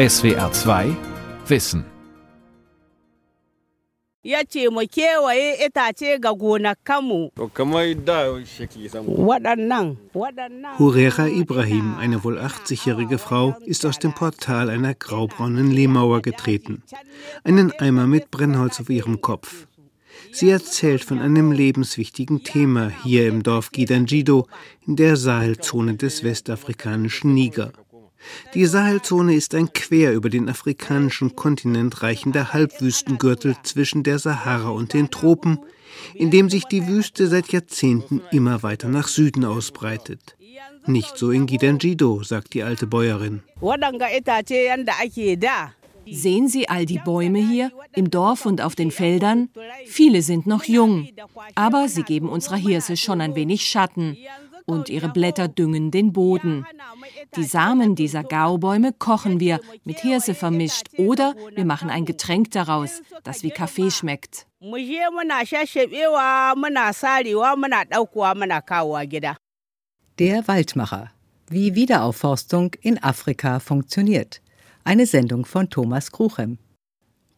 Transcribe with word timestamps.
SWR 0.00 0.50
2 0.50 0.96
Wissen. 1.46 1.84
ya 4.22 4.40
ce 4.48 4.70
mu 4.70 4.80
kewaye 4.88 5.66
itace 5.66 6.18
ga 6.18 6.32
gonakanmu. 6.32 7.30
Waɗannan, 9.28 9.96
waɗannan. 10.14 10.78
Hurera 10.78 11.28
Ibrahim, 11.28 11.96
eine 11.98 12.24
wohl 12.24 12.38
80-jährige 12.38 13.18
Frau, 13.18 13.54
ist 13.66 13.84
aus 13.84 13.98
dem 13.98 14.14
Portal 14.14 14.70
einer 14.70 14.94
graubraunen 14.94 15.70
Lehmauer 15.70 16.22
getreten. 16.22 16.82
Einen 17.44 17.70
Eimer 17.78 18.06
mit 18.06 18.30
Brennholz 18.30 18.80
auf 18.80 18.88
ihrem 18.88 19.20
Kopf. 19.20 19.66
Sie 20.32 20.48
erzählt 20.48 21.04
von 21.04 21.18
einem 21.18 21.52
lebenswichtigen 21.52 22.42
Thema 22.42 22.88
hier 23.04 23.28
im 23.28 23.42
Dorf 23.42 23.70
Gidanjido 23.70 24.46
in 24.86 24.96
der 24.96 25.16
Sahelzone 25.16 25.96
des 25.96 26.24
westafrikanischen 26.24 27.34
Niger. 27.34 27.72
Die 28.54 28.66
Sahelzone 28.66 29.34
ist 29.34 29.54
ein 29.54 29.72
quer 29.72 30.12
über 30.12 30.28
den 30.28 30.48
afrikanischen 30.48 31.36
Kontinent 31.36 32.02
reichender 32.02 32.52
Halbwüstengürtel 32.52 33.56
zwischen 33.62 34.02
der 34.02 34.18
Sahara 34.18 34.70
und 34.70 34.92
den 34.92 35.10
Tropen, 35.10 35.58
in 36.14 36.30
dem 36.30 36.50
sich 36.50 36.64
die 36.64 36.86
Wüste 36.86 37.28
seit 37.28 37.52
Jahrzehnten 37.52 38.20
immer 38.30 38.62
weiter 38.62 38.88
nach 38.88 39.08
Süden 39.08 39.44
ausbreitet. 39.44 40.36
Nicht 40.86 41.18
so 41.18 41.30
in 41.30 41.46
Gidanjido, 41.46 42.22
sagt 42.22 42.54
die 42.54 42.62
alte 42.62 42.86
Bäuerin. 42.86 43.42
Sehen 46.12 46.48
Sie 46.48 46.68
all 46.68 46.86
die 46.86 46.98
Bäume 46.98 47.38
hier 47.38 47.70
im 47.94 48.10
Dorf 48.10 48.46
und 48.46 48.62
auf 48.62 48.74
den 48.74 48.90
Feldern? 48.90 49.50
Viele 49.86 50.22
sind 50.22 50.46
noch 50.46 50.64
jung, 50.64 51.08
aber 51.54 51.88
sie 51.88 52.02
geben 52.02 52.28
unserer 52.28 52.56
Hirse 52.56 52.96
schon 52.96 53.20
ein 53.20 53.34
wenig 53.34 53.66
Schatten 53.66 54.16
und 54.66 54.88
ihre 54.88 55.08
Blätter 55.08 55.48
düngen 55.48 55.90
den 55.90 56.12
Boden. 56.12 56.66
Die 57.36 57.44
Samen 57.44 57.94
dieser 57.94 58.24
Gaubäume 58.24 58.92
kochen 58.92 59.40
wir 59.40 59.60
mit 59.84 60.00
Hirse 60.00 60.34
vermischt 60.34 60.86
oder 60.96 61.34
wir 61.54 61.64
machen 61.64 61.90
ein 61.90 62.04
Getränk 62.04 62.50
daraus, 62.50 63.02
das 63.22 63.42
wie 63.42 63.50
Kaffee 63.50 63.90
schmeckt. 63.90 64.46
Der 70.18 70.46
Waldmacher. 70.48 71.10
Wie 71.48 71.74
Wiederaufforstung 71.74 72.74
in 72.80 73.02
Afrika 73.02 73.58
funktioniert. 73.58 74.40
Eine 74.84 75.06
Sendung 75.06 75.44
von 75.44 75.68
Thomas 75.68 76.12
Kruchem. 76.12 76.58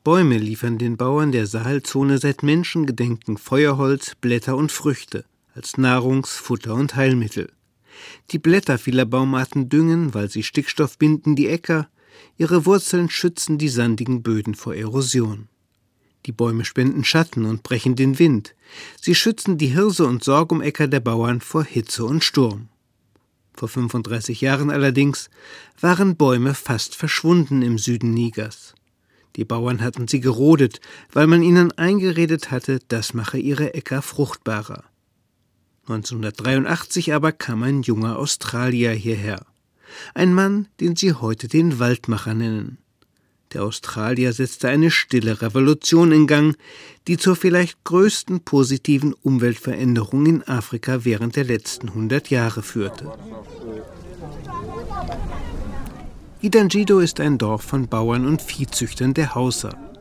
Bäume 0.04 0.36
liefern 0.36 0.78
den 0.78 0.96
Bauern 0.96 1.32
der 1.32 1.46
Sahelzone 1.46 2.18
seit 2.18 2.42
Menschengedenken 2.42 3.38
Feuerholz, 3.38 4.16
Blätter 4.16 4.56
und 4.56 4.72
Früchte 4.72 5.24
als 5.54 5.78
Nahrungs-, 5.78 6.36
Futter- 6.36 6.74
und 6.74 6.94
Heilmittel. 6.96 7.52
Die 8.30 8.38
Blätter 8.38 8.78
vieler 8.78 9.04
Baumarten 9.04 9.68
düngen, 9.68 10.14
weil 10.14 10.30
sie 10.30 10.42
Stickstoff 10.42 10.98
binden, 10.98 11.36
die 11.36 11.48
Äcker, 11.48 11.88
ihre 12.36 12.66
Wurzeln 12.66 13.10
schützen 13.10 13.58
die 13.58 13.68
sandigen 13.68 14.22
Böden 14.22 14.54
vor 14.54 14.74
Erosion. 14.74 15.48
Die 16.26 16.32
Bäume 16.32 16.64
spenden 16.64 17.04
Schatten 17.04 17.44
und 17.44 17.62
brechen 17.62 17.96
den 17.96 18.18
Wind. 18.18 18.54
Sie 19.00 19.14
schützen 19.14 19.58
die 19.58 19.68
Hirse 19.68 20.06
und 20.06 20.22
Sorgumäcker 20.22 20.86
der 20.86 21.00
Bauern 21.00 21.40
vor 21.40 21.64
Hitze 21.64 22.04
und 22.04 22.22
Sturm. 22.22 22.68
Vor 23.54 23.68
35 23.68 24.40
Jahren 24.40 24.70
allerdings 24.70 25.30
waren 25.80 26.16
Bäume 26.16 26.54
fast 26.54 26.94
verschwunden 26.94 27.62
im 27.62 27.76
Süden 27.76 28.14
Nigers. 28.14 28.74
Die 29.36 29.44
Bauern 29.44 29.80
hatten 29.80 30.08
sie 30.08 30.20
gerodet, 30.20 30.80
weil 31.12 31.26
man 31.26 31.42
ihnen 31.42 31.72
eingeredet 31.72 32.50
hatte, 32.50 32.80
das 32.88 33.14
mache 33.14 33.38
ihre 33.38 33.74
Äcker 33.74 34.02
fruchtbarer. 34.02 34.84
1983 35.88 37.12
aber 37.12 37.32
kam 37.32 37.62
ein 37.62 37.82
junger 37.82 38.18
Australier 38.18 38.92
hierher. 38.92 39.44
Ein 40.14 40.32
Mann, 40.32 40.68
den 40.80 40.96
sie 40.96 41.12
heute 41.12 41.48
den 41.48 41.78
Waldmacher 41.78 42.34
nennen. 42.34 42.78
Der 43.52 43.64
Australier 43.64 44.32
setzte 44.32 44.68
eine 44.68 44.90
stille 44.90 45.42
Revolution 45.42 46.12
in 46.12 46.26
Gang, 46.26 46.56
die 47.06 47.18
zur 47.18 47.36
vielleicht 47.36 47.84
größten 47.84 48.40
positiven 48.40 49.12
Umweltveränderung 49.12 50.24
in 50.26 50.42
Afrika 50.48 51.04
während 51.04 51.36
der 51.36 51.44
letzten 51.44 51.88
100 51.88 52.30
Jahre 52.30 52.62
führte. 52.62 53.12
Idanjido 56.40 57.00
ist 57.00 57.20
ein 57.20 57.38
Dorf 57.38 57.62
von 57.62 57.88
Bauern 57.88 58.26
und 58.26 58.40
Viehzüchtern 58.40 59.14
der 59.14 59.34
Hausa. 59.34 59.91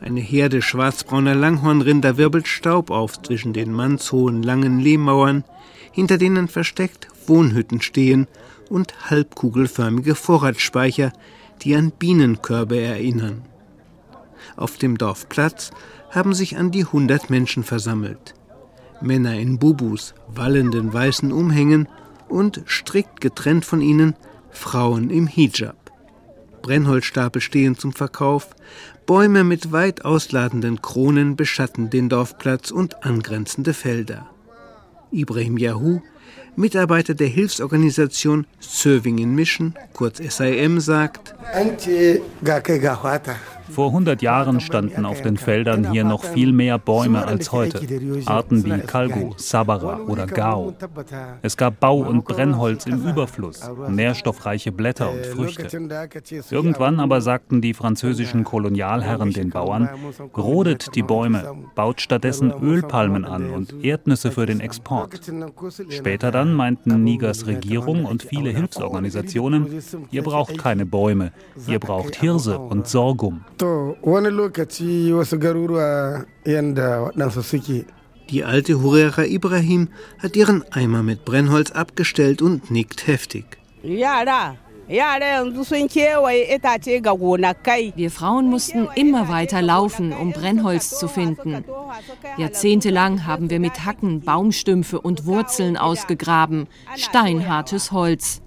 Eine 0.00 0.20
Herde 0.20 0.62
schwarzbrauner 0.62 1.34
Langhornrinder 1.34 2.16
wirbelt 2.16 2.46
Staub 2.46 2.90
auf 2.90 3.20
zwischen 3.22 3.52
den 3.52 3.72
mannshohen 3.72 4.42
langen 4.42 4.78
Lehmmauern, 4.78 5.44
hinter 5.92 6.18
denen 6.18 6.48
versteckt 6.48 7.08
Wohnhütten 7.26 7.80
stehen 7.80 8.26
und 8.68 9.10
halbkugelförmige 9.10 10.14
Vorratsspeicher, 10.14 11.12
die 11.62 11.74
an 11.74 11.90
Bienenkörbe 11.90 12.78
erinnern. 12.78 13.42
Auf 14.56 14.76
dem 14.76 14.98
Dorfplatz 14.98 15.70
haben 16.10 16.34
sich 16.34 16.56
an 16.56 16.70
die 16.70 16.84
hundert 16.84 17.30
Menschen 17.30 17.64
versammelt. 17.64 18.34
Männer 19.00 19.34
in 19.34 19.58
Bubus, 19.58 20.14
wallenden 20.28 20.92
weißen 20.92 21.32
Umhängen 21.32 21.88
und 22.28 22.62
strikt 22.66 23.20
getrennt 23.20 23.64
von 23.64 23.80
ihnen 23.80 24.14
Frauen 24.50 25.10
im 25.10 25.26
Hijab. 25.26 25.85
Brennholzstapel 26.66 27.40
stehen 27.40 27.78
zum 27.78 27.92
Verkauf, 27.92 28.48
Bäume 29.06 29.44
mit 29.44 29.70
weit 29.70 30.04
ausladenden 30.04 30.82
Kronen 30.82 31.36
beschatten 31.36 31.90
den 31.90 32.08
Dorfplatz 32.08 32.72
und 32.72 33.04
angrenzende 33.04 33.72
Felder. 33.72 34.26
Ibrahim 35.12 35.58
Yahu, 35.58 36.00
Mitarbeiter 36.56 37.14
der 37.14 37.28
Hilfsorganisation 37.28 38.48
Serving 38.58 39.32
Mission, 39.32 39.76
kurz 39.92 40.18
SIM, 40.18 40.80
sagt, 40.80 41.36
vor 43.70 43.88
100 43.88 44.22
Jahren 44.22 44.60
standen 44.60 45.04
auf 45.04 45.22
den 45.22 45.36
Feldern 45.36 45.90
hier 45.90 46.04
noch 46.04 46.24
viel 46.24 46.52
mehr 46.52 46.78
Bäume 46.78 47.26
als 47.26 47.52
heute. 47.52 47.80
Arten 48.26 48.64
wie 48.64 48.78
Kalgo, 48.80 49.34
Sabara 49.36 50.00
oder 50.00 50.26
Gao. 50.26 50.74
Es 51.42 51.56
gab 51.56 51.80
Bau- 51.80 52.00
und 52.00 52.24
Brennholz 52.24 52.86
im 52.86 53.06
Überfluss, 53.06 53.68
nährstoffreiche 53.88 54.72
Blätter 54.72 55.10
und 55.10 55.26
Früchte. 55.26 55.66
Irgendwann 56.50 57.00
aber 57.00 57.20
sagten 57.20 57.60
die 57.60 57.74
französischen 57.74 58.44
Kolonialherren 58.44 59.32
den 59.32 59.50
Bauern, 59.50 59.88
rodet 60.36 60.94
die 60.94 61.02
Bäume, 61.02 61.54
baut 61.74 62.00
stattdessen 62.00 62.52
Ölpalmen 62.62 63.24
an 63.24 63.50
und 63.50 63.84
Erdnüsse 63.84 64.30
für 64.30 64.46
den 64.46 64.60
Export. 64.60 65.20
Später 65.88 66.30
dann 66.30 66.54
meinten 66.54 67.02
Nigers 67.02 67.46
Regierung 67.46 68.04
und 68.04 68.22
viele 68.22 68.50
Hilfsorganisationen, 68.50 69.82
ihr 70.10 70.22
braucht 70.22 70.58
keine 70.58 70.86
Bäume, 70.86 71.32
ihr 71.66 71.78
braucht 71.78 72.16
Hirse 72.16 72.58
und 72.58 72.86
Sorghum. 72.86 73.44
To 73.58 73.96
wani 74.02 74.30
lokaci 74.30 75.12
wasu 75.12 75.38
garuruwa 75.38 76.24
yanda 76.44 77.00
waɗansu 77.00 77.42
suke. 77.42 77.84
Die 78.28 78.44
alte 78.44 78.82
Hurera 78.82 79.24
Ibrahim 79.24 79.88
hat 80.18 80.36
ihren 80.36 80.64
Eimer 80.72 81.02
mit 81.02 81.24
Brennholz 81.24 81.70
abgestellt 81.70 82.42
und 82.42 82.70
nickt 82.70 83.06
heftig. 83.06 83.44
Yara, 83.82 84.56
wir 84.88 85.04
Frauen 88.10 88.50
mussten 88.50 88.88
immer 88.94 89.28
weiter 89.28 89.62
laufen, 89.62 90.12
um 90.12 90.32
Brennholz 90.32 90.98
zu 90.98 91.08
finden. 91.08 91.64
Jahrzehntelang 92.36 93.26
haben 93.26 93.48
wir 93.48 93.60
mit 93.60 93.84
Hacken 93.84 94.20
Baumstümpfe 94.20 95.00
und 95.00 95.24
Wurzeln 95.24 95.76
ausgegraben, 95.76 96.66
steinhartes 96.96 97.90
Holz. 97.90 98.42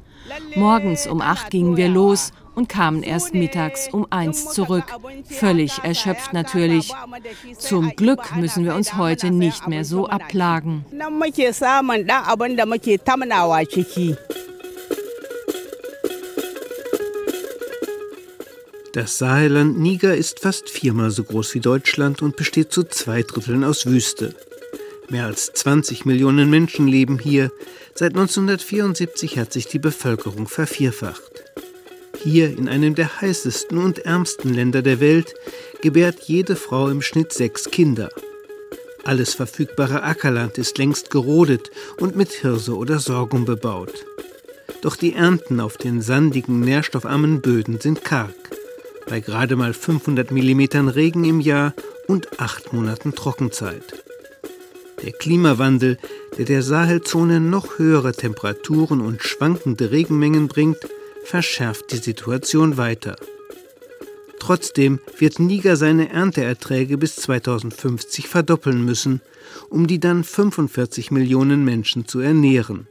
Morgens 0.56 1.08
um 1.08 1.22
acht 1.22 1.50
gingen 1.50 1.78
wir 1.78 1.90
los 1.90 2.32
und 2.56 2.70
kamen 2.70 3.04
erst 3.04 3.34
mittags 3.34 3.90
um 3.92 4.08
eins 4.10 4.54
zurück. 4.54 4.86
Völlig 5.26 5.80
erschöpft 5.84 6.34
natürlich. 6.34 6.92
Zum 7.58 7.96
Glück 7.96 8.36
müssen 8.36 8.66
wir 8.66 8.76
uns 8.76 8.96
heute 8.96 9.32
nicht 9.32 9.68
mehr 9.68 9.86
so 9.86 10.08
abplagen. 10.08 10.86
Das 18.94 19.20
Sahelland 19.20 19.80
Niger 19.80 20.16
ist 20.16 20.40
fast 20.40 20.68
viermal 20.70 21.12
so 21.12 21.24
groß 21.24 21.54
wie 21.54 21.60
Deutschland 21.60 22.24
und 22.24 22.36
besteht 22.36 22.72
zu 22.72 22.84
zwei 22.84 23.22
Dritteln 23.22 23.64
aus 23.64 23.86
Wüste. 23.86 24.34
Mehr 25.10 25.26
als 25.26 25.54
20 25.54 26.06
Millionen 26.06 26.50
Menschen 26.50 26.88
leben 26.88 27.20
hier. 27.20 27.52
Seit 27.94 28.12
1974 28.12 29.38
hat 29.38 29.54
sich 29.54 29.68
die 29.68 29.80
Bevölkerung 29.80 30.48
vervierfacht. 30.48 31.29
Hier 32.22 32.50
in 32.50 32.68
einem 32.68 32.96
der 32.96 33.22
heißesten 33.22 33.78
und 33.78 34.00
ärmsten 34.00 34.54
Länder 34.54 34.82
der 34.82 35.00
Welt 35.00 35.34
gebärt 35.82 36.20
jede 36.22 36.58
Frau 36.58 36.90
im 36.90 37.02
Schnitt 37.02 37.32
sechs 37.32 37.72
Kinder. 37.72 38.10
Alles 39.06 39.34
verfügbare 39.34 40.04
Ackerland 40.04 40.58
ist 40.58 40.78
längst 40.78 41.10
gerodet 41.12 41.72
und 41.98 42.18
mit 42.18 42.32
Hirse 42.32 42.76
oder 42.76 43.00
Sorghum 43.00 43.46
bebaut. 43.46 44.06
Doch 44.82 44.98
die 44.98 45.14
Ernten 45.14 45.62
auf 45.62 45.78
den 45.78 46.02
sandigen, 46.02 46.60
nährstoffarmen 46.60 47.42
Böden 47.42 47.80
sind 47.80 48.04
karg. 48.04 48.36
Bei 49.08 49.22
gerade 49.22 49.56
mal 49.56 49.74
500 49.74 50.30
mm 50.32 50.90
Regen 50.90 51.24
im 51.24 51.40
Jahr 51.40 51.74
und 52.08 52.40
acht 52.40 52.74
Monaten 52.74 53.16
Trockenzeit. 53.16 54.04
Der 55.04 55.14
Klimawandel, 55.14 55.98
der 56.38 56.46
der 56.46 56.64
Sahelzone 56.64 57.40
noch 57.40 57.80
höhere 57.80 58.12
Temperaturen 58.12 59.00
und 59.00 59.24
schwankende 59.24 59.92
Regenmengen 59.92 60.50
bringt, 60.50 60.78
verschärft 61.30 61.92
die 61.92 61.98
Situation 61.98 62.78
weiter. 62.78 63.16
Trotzdem 64.40 65.00
wird 65.20 65.38
Niger 65.38 65.76
seine 65.76 66.10
Ernteerträge 66.10 66.98
bis 66.98 67.18
2050 67.18 68.28
verdoppeln 68.28 68.84
müssen, 68.84 69.22
um 69.70 69.86
die 69.86 70.00
dann 70.00 70.24
45 70.24 71.12
Millionen 71.12 71.64
Menschen 71.64 72.08
zu 72.08 72.20
ernähren. 72.20 72.88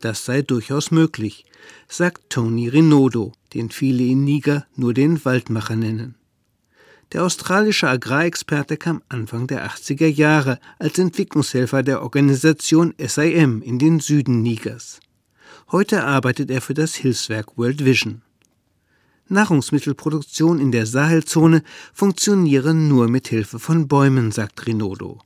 Das 0.00 0.24
sei 0.24 0.40
durchaus 0.40 0.90
möglich, 0.90 1.44
sagt 1.86 2.30
Tony 2.30 2.68
Renaudot, 2.68 3.34
den 3.52 3.68
viele 3.68 4.04
in 4.04 4.24
Niger 4.24 4.66
nur 4.74 4.94
den 4.94 5.22
Waldmacher 5.26 5.76
nennen. 5.76 6.14
Der 7.12 7.24
australische 7.24 7.88
Agrarexperte 7.88 8.78
kam 8.78 9.02
Anfang 9.10 9.48
der 9.48 9.68
80er 9.68 10.06
Jahre 10.06 10.58
als 10.78 10.98
Entwicklungshelfer 10.98 11.82
der 11.82 12.00
Organisation 12.00 12.94
SIM 12.98 13.60
in 13.60 13.78
den 13.78 14.00
Süden 14.00 14.40
Nigers. 14.40 15.00
Heute 15.74 16.04
arbeitet 16.04 16.52
er 16.52 16.60
für 16.60 16.72
das 16.72 16.94
Hilfswerk 16.94 17.58
World 17.58 17.84
Vision. 17.84 18.22
Nahrungsmittelproduktion 19.26 20.60
in 20.60 20.70
der 20.70 20.86
Sahelzone 20.86 21.64
funktioniere 21.92 22.72
nur 22.74 23.08
mit 23.08 23.26
Hilfe 23.26 23.58
von 23.58 23.88
Bäumen, 23.88 24.30
sagt 24.30 24.68
Rinodo. 24.68 25.18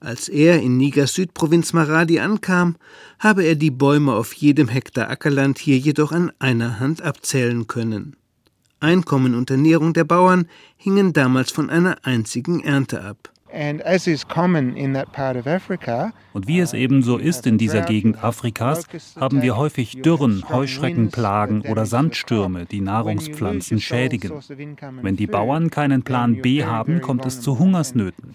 Als 0.00 0.28
er 0.28 0.60
in 0.60 0.76
Nigers 0.76 1.14
Südprovinz 1.14 1.72
Maradi 1.72 2.18
ankam, 2.18 2.78
habe 3.20 3.44
er 3.44 3.54
die 3.54 3.70
Bäume 3.70 4.12
auf 4.14 4.32
jedem 4.32 4.66
Hektar 4.66 5.08
Ackerland 5.08 5.60
hier 5.60 5.78
jedoch 5.78 6.10
an 6.10 6.32
einer 6.40 6.80
Hand 6.80 7.02
abzählen 7.02 7.68
können. 7.68 8.16
Einkommen 8.80 9.36
und 9.36 9.52
Ernährung 9.52 9.92
der 9.92 10.02
Bauern 10.02 10.48
hingen 10.78 11.12
damals 11.12 11.52
von 11.52 11.70
einer 11.70 12.04
einzigen 12.04 12.58
Ernte 12.58 13.04
ab. 13.04 13.32
Und 16.32 16.46
wie 16.46 16.60
es 16.60 16.72
eben 16.72 17.02
so 17.02 17.16
ist 17.16 17.46
in 17.46 17.58
dieser 17.58 17.82
Gegend 17.82 18.22
Afrikas, 18.22 18.86
haben 19.18 19.42
wir 19.42 19.56
häufig 19.56 20.02
Dürren, 20.02 20.44
Heuschreckenplagen 20.48 21.62
oder 21.62 21.86
Sandstürme, 21.86 22.66
die 22.66 22.80
Nahrungspflanzen 22.80 23.80
schädigen. 23.80 24.32
Wenn 25.02 25.16
die 25.16 25.26
Bauern 25.26 25.70
keinen 25.70 26.02
Plan 26.02 26.40
B 26.40 26.64
haben, 26.64 27.00
kommt 27.00 27.26
es 27.26 27.40
zu 27.40 27.58
Hungersnöten. 27.58 28.32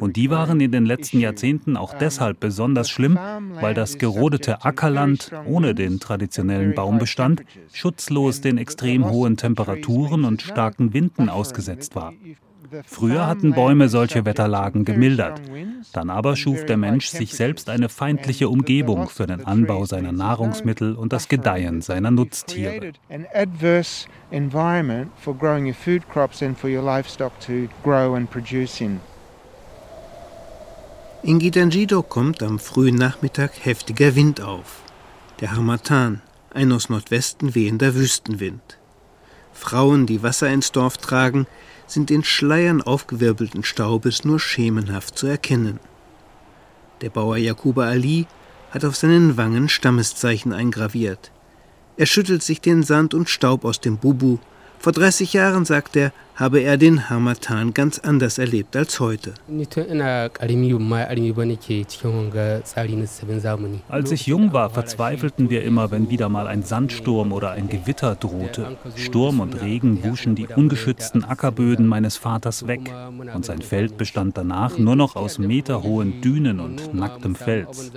Und 0.00 0.16
die 0.16 0.30
waren 0.30 0.60
in 0.60 0.72
den 0.72 0.84
letzten 0.84 1.20
Jahrzehnten 1.20 1.76
auch 1.76 1.94
deshalb 1.94 2.40
besonders 2.40 2.90
schlimm, 2.90 3.18
weil 3.60 3.74
das 3.74 3.98
gerodete 3.98 4.64
Ackerland 4.64 5.32
ohne 5.46 5.74
den 5.74 6.00
traditionellen 6.00 6.74
Baumbestand 6.74 7.42
schutzlos 7.72 8.40
den 8.40 8.58
extrem 8.58 9.08
hohen 9.08 9.36
Temperaturen 9.36 10.24
und 10.24 10.42
starken 10.42 10.92
Winden 10.92 11.28
ausgesetzt 11.28 11.94
war. 11.94 12.12
Früher 12.84 13.26
hatten 13.26 13.52
Bäume 13.52 13.88
solche 13.88 14.24
Wetterlagen 14.24 14.84
gemildert. 14.84 15.40
Dann 15.92 16.10
aber 16.10 16.36
schuf 16.36 16.66
der 16.66 16.76
Mensch 16.76 17.08
sich 17.08 17.34
selbst 17.34 17.68
eine 17.68 17.88
feindliche 17.88 18.48
Umgebung 18.48 19.08
für 19.08 19.26
den 19.26 19.44
Anbau 19.44 19.84
seiner 19.84 20.12
Nahrungsmittel 20.12 20.94
und 20.94 21.12
das 21.12 21.28
Gedeihen 21.28 21.82
seiner 21.82 22.10
Nutztiere. 22.10 22.92
In 31.22 31.38
Gitangido 31.40 32.02
kommt 32.02 32.42
am 32.42 32.58
frühen 32.58 32.94
Nachmittag 32.94 33.64
heftiger 33.64 34.14
Wind 34.14 34.40
auf. 34.40 34.82
Der 35.40 35.52
Harmattan, 35.52 36.22
ein 36.54 36.72
aus 36.72 36.88
Nordwesten 36.88 37.54
wehender 37.54 37.94
Wüstenwind. 37.94 38.78
Frauen, 39.52 40.06
die 40.06 40.22
Wasser 40.22 40.48
ins 40.48 40.70
Dorf 40.70 40.98
tragen, 40.98 41.46
sind 41.90 42.10
in 42.10 42.24
Schleiern 42.24 42.82
aufgewirbelten 42.82 43.64
Staubes 43.64 44.24
nur 44.24 44.40
schemenhaft 44.40 45.18
zu 45.18 45.26
erkennen. 45.26 45.80
Der 47.00 47.10
Bauer 47.10 47.36
Jakuba 47.36 47.84
Ali 47.86 48.26
hat 48.70 48.84
auf 48.84 48.96
seinen 48.96 49.36
Wangen 49.36 49.68
Stammeszeichen 49.68 50.52
eingraviert. 50.52 51.30
Er 51.96 52.06
schüttelt 52.06 52.42
sich 52.42 52.60
den 52.60 52.82
Sand 52.82 53.14
und 53.14 53.28
Staub 53.28 53.64
aus 53.64 53.80
dem 53.80 53.96
Bubu. 53.96 54.38
Vor 54.78 54.92
30 54.92 55.32
Jahren, 55.32 55.64
sagt 55.64 55.96
er, 55.96 56.12
habe 56.38 56.60
er 56.60 56.76
den 56.76 57.10
Harmattan 57.10 57.74
ganz 57.74 57.98
anders 57.98 58.38
erlebt 58.38 58.76
als 58.76 59.00
heute. 59.00 59.34
Als 63.88 64.12
ich 64.12 64.26
jung 64.28 64.52
war, 64.52 64.70
verzweifelten 64.70 65.50
wir 65.50 65.64
immer, 65.64 65.90
wenn 65.90 66.10
wieder 66.10 66.28
mal 66.28 66.46
ein 66.46 66.62
Sandsturm 66.62 67.32
oder 67.32 67.50
ein 67.50 67.68
Gewitter 67.68 68.14
drohte. 68.14 68.78
Sturm 68.94 69.40
und 69.40 69.60
Regen 69.60 70.04
wuschen 70.04 70.36
die 70.36 70.46
ungeschützten 70.46 71.24
Ackerböden 71.24 71.88
meines 71.88 72.16
Vaters 72.16 72.68
weg 72.68 72.88
und 73.34 73.44
sein 73.44 73.60
Feld 73.60 73.96
bestand 73.96 74.38
danach 74.38 74.78
nur 74.78 74.94
noch 74.94 75.16
aus 75.16 75.38
meterhohen 75.38 76.20
Dünen 76.20 76.60
und 76.60 76.94
nacktem 76.94 77.34
Fels. 77.34 77.90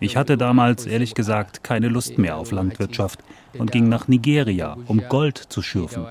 Ich 0.00 0.18
hatte 0.18 0.36
damals 0.36 0.84
ehrlich 0.84 1.14
gesagt 1.14 1.64
keine 1.64 1.88
Lust 1.88 2.18
mehr 2.18 2.36
auf 2.36 2.52
Landwirtschaft 2.52 3.20
und 3.58 3.72
ging 3.72 3.88
nach 3.88 4.06
Nigeria, 4.06 4.76
um 4.86 5.02
Gold 5.08 5.38
zu 5.38 5.62
schürfen. 5.62 6.04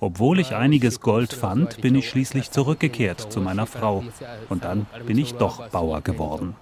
Obwohl 0.00 0.40
ich 0.40 0.54
einiges 0.54 1.00
Gold 1.00 1.11
Gold 1.12 1.34
fand, 1.34 1.82
bin 1.82 1.94
ich 1.94 2.08
schließlich 2.08 2.50
zurückgekehrt 2.50 3.30
zu 3.30 3.42
meiner 3.42 3.66
Frau. 3.66 4.02
Und 4.48 4.64
dann 4.64 4.86
bin 5.06 5.18
ich 5.18 5.34
doch 5.34 5.68
Bauer 5.68 6.00
geworden. 6.00 6.54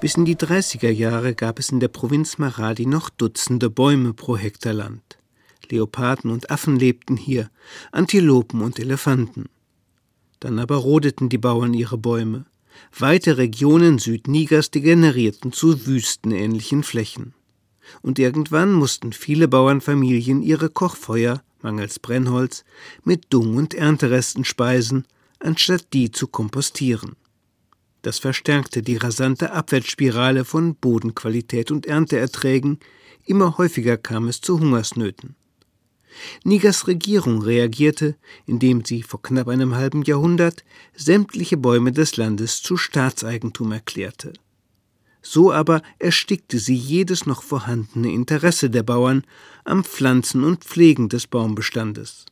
Bis 0.00 0.14
in 0.14 0.24
die 0.24 0.36
30er 0.36 0.88
Jahre 0.88 1.34
gab 1.34 1.58
es 1.58 1.68
in 1.68 1.80
der 1.80 1.88
Provinz 1.88 2.38
Maradi 2.38 2.86
noch 2.86 3.10
Dutzende 3.10 3.68
Bäume 3.68 4.14
pro 4.14 4.38
Hektar 4.38 4.72
Land. 4.72 5.18
Leoparden 5.70 6.30
und 6.30 6.50
Affen 6.50 6.78
lebten 6.78 7.18
hier, 7.18 7.50
Antilopen 7.92 8.62
und 8.62 8.78
Elefanten. 8.78 9.50
Dann 10.40 10.58
aber 10.58 10.76
rodeten 10.76 11.28
die 11.28 11.36
Bauern 11.36 11.74
ihre 11.74 11.98
Bäume. 11.98 12.46
Weite 12.98 13.36
Regionen 13.36 13.98
Südnigers 13.98 14.70
degenerierten 14.70 15.52
zu 15.52 15.86
wüstenähnlichen 15.86 16.82
Flächen 16.82 17.34
und 18.02 18.18
irgendwann 18.18 18.72
mussten 18.72 19.12
viele 19.12 19.48
Bauernfamilien 19.48 20.42
ihre 20.42 20.70
Kochfeuer, 20.70 21.42
mangels 21.62 21.98
Brennholz, 21.98 22.64
mit 23.04 23.26
Dung- 23.30 23.56
und 23.56 23.74
Ernteresten 23.74 24.44
speisen, 24.44 25.06
anstatt 25.38 25.92
die 25.92 26.10
zu 26.10 26.28
kompostieren. 26.28 27.16
Das 28.02 28.18
verstärkte 28.18 28.82
die 28.82 28.96
rasante 28.96 29.52
Abwärtsspirale 29.52 30.44
von 30.44 30.76
Bodenqualität 30.76 31.70
und 31.70 31.86
Ernteerträgen, 31.86 32.78
immer 33.24 33.58
häufiger 33.58 33.96
kam 33.96 34.28
es 34.28 34.40
zu 34.40 34.60
Hungersnöten. 34.60 35.34
Nigers 36.44 36.86
Regierung 36.86 37.42
reagierte, 37.42 38.16
indem 38.46 38.84
sie 38.84 39.02
vor 39.02 39.22
knapp 39.22 39.48
einem 39.48 39.74
halben 39.74 40.02
Jahrhundert 40.02 40.64
sämtliche 40.94 41.56
Bäume 41.56 41.92
des 41.92 42.16
Landes 42.16 42.62
zu 42.62 42.76
Staatseigentum 42.76 43.72
erklärte. 43.72 44.32
So 45.28 45.52
aber 45.52 45.82
erstickte 45.98 46.60
sie 46.60 46.76
jedes 46.76 47.26
noch 47.26 47.42
vorhandene 47.42 48.12
Interesse 48.12 48.70
der 48.70 48.84
Bauern 48.84 49.24
am 49.64 49.82
Pflanzen 49.82 50.44
und 50.44 50.62
Pflegen 50.62 51.08
des 51.08 51.26
Baumbestandes. 51.26 52.26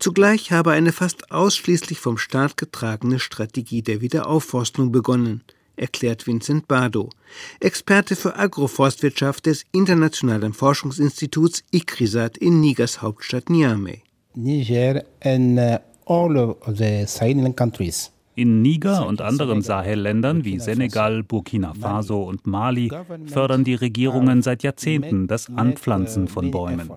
Zugleich 0.00 0.50
habe 0.50 0.72
eine 0.72 0.90
fast 0.90 1.30
ausschließlich 1.30 2.00
vom 2.00 2.18
Staat 2.18 2.56
getragene 2.56 3.20
Strategie 3.20 3.82
der 3.82 4.00
Wiederaufforstung 4.00 4.90
begonnen, 4.90 5.44
erklärt 5.76 6.26
Vincent 6.26 6.66
Bardo, 6.66 7.08
Experte 7.60 8.16
für 8.16 8.36
Agroforstwirtschaft 8.36 9.46
des 9.46 9.64
Internationalen 9.70 10.54
Forschungsinstituts 10.54 11.62
ICRISAT 11.70 12.36
in 12.36 12.60
Nigers 12.60 13.00
Hauptstadt 13.00 13.48
Niamey. 13.48 14.02
Niger 14.34 15.04
and 15.20 15.56
uh, 15.56 15.78
all 16.06 16.36
of 16.36 16.56
the 16.66 17.06
Sahelin 17.06 17.54
countries 17.54 18.11
in 18.34 18.62
Niger 18.62 19.06
und 19.06 19.20
anderen 19.20 19.62
Sahelländern 19.62 20.44
wie 20.44 20.58
Senegal, 20.58 21.22
Burkina 21.22 21.74
Faso 21.74 22.22
und 22.22 22.46
Mali 22.46 22.90
fördern 23.26 23.64
die 23.64 23.74
Regierungen 23.74 24.42
seit 24.42 24.62
Jahrzehnten 24.62 25.26
das 25.26 25.48
Anpflanzen 25.50 26.28
von 26.28 26.50
Bäumen. 26.50 26.90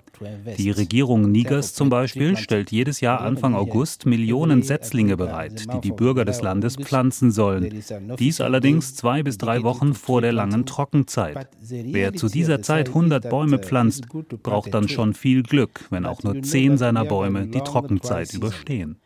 Die 0.58 0.72
Regierung 0.72 1.32
Nigers 1.32 1.74
zum 1.74 1.90
Beispiel 1.90 2.38
stellt 2.38 2.72
jedes 2.72 3.02
Jahr 3.02 3.22
Anfang 3.22 3.54
August 3.54 4.06
Millionen 4.06 4.64
Setzlinge 4.64 5.18
bereit, 5.18 5.66
die 5.74 5.82
die 5.82 5.92
Bürger 5.92 6.24
des 6.24 6.42
Landes 6.42 6.78
pflanzen 6.78 7.32
sollen. 7.32 7.84
Dies 8.18 8.40
allerdings 8.40 8.96
zwei 8.96 9.24
bis 9.24 9.38
drei 9.38 9.64
Wochen 9.64 9.94
vor 9.94 10.22
der 10.22 10.32
langen 10.34 10.66
Trockenzeit. 10.66 11.50
Wer 11.62 12.14
zu 12.14 12.30
dieser 12.30 12.62
Zeit 12.62 12.90
100 12.90 13.30
Bäume 13.30 13.60
pflanzt, 13.60 14.08
braucht 14.42 14.74
dann 14.74 14.88
schon 14.88 15.14
viel 15.14 15.44
Glück, 15.44 15.86
wenn 15.90 16.06
auch 16.06 16.24
nur 16.24 16.42
zehn 16.44 16.78
seiner 16.78 17.06
Bäume 17.06 17.48
die 17.48 17.62
Trockenzeit 17.62 18.34
überstehen. 18.34 18.98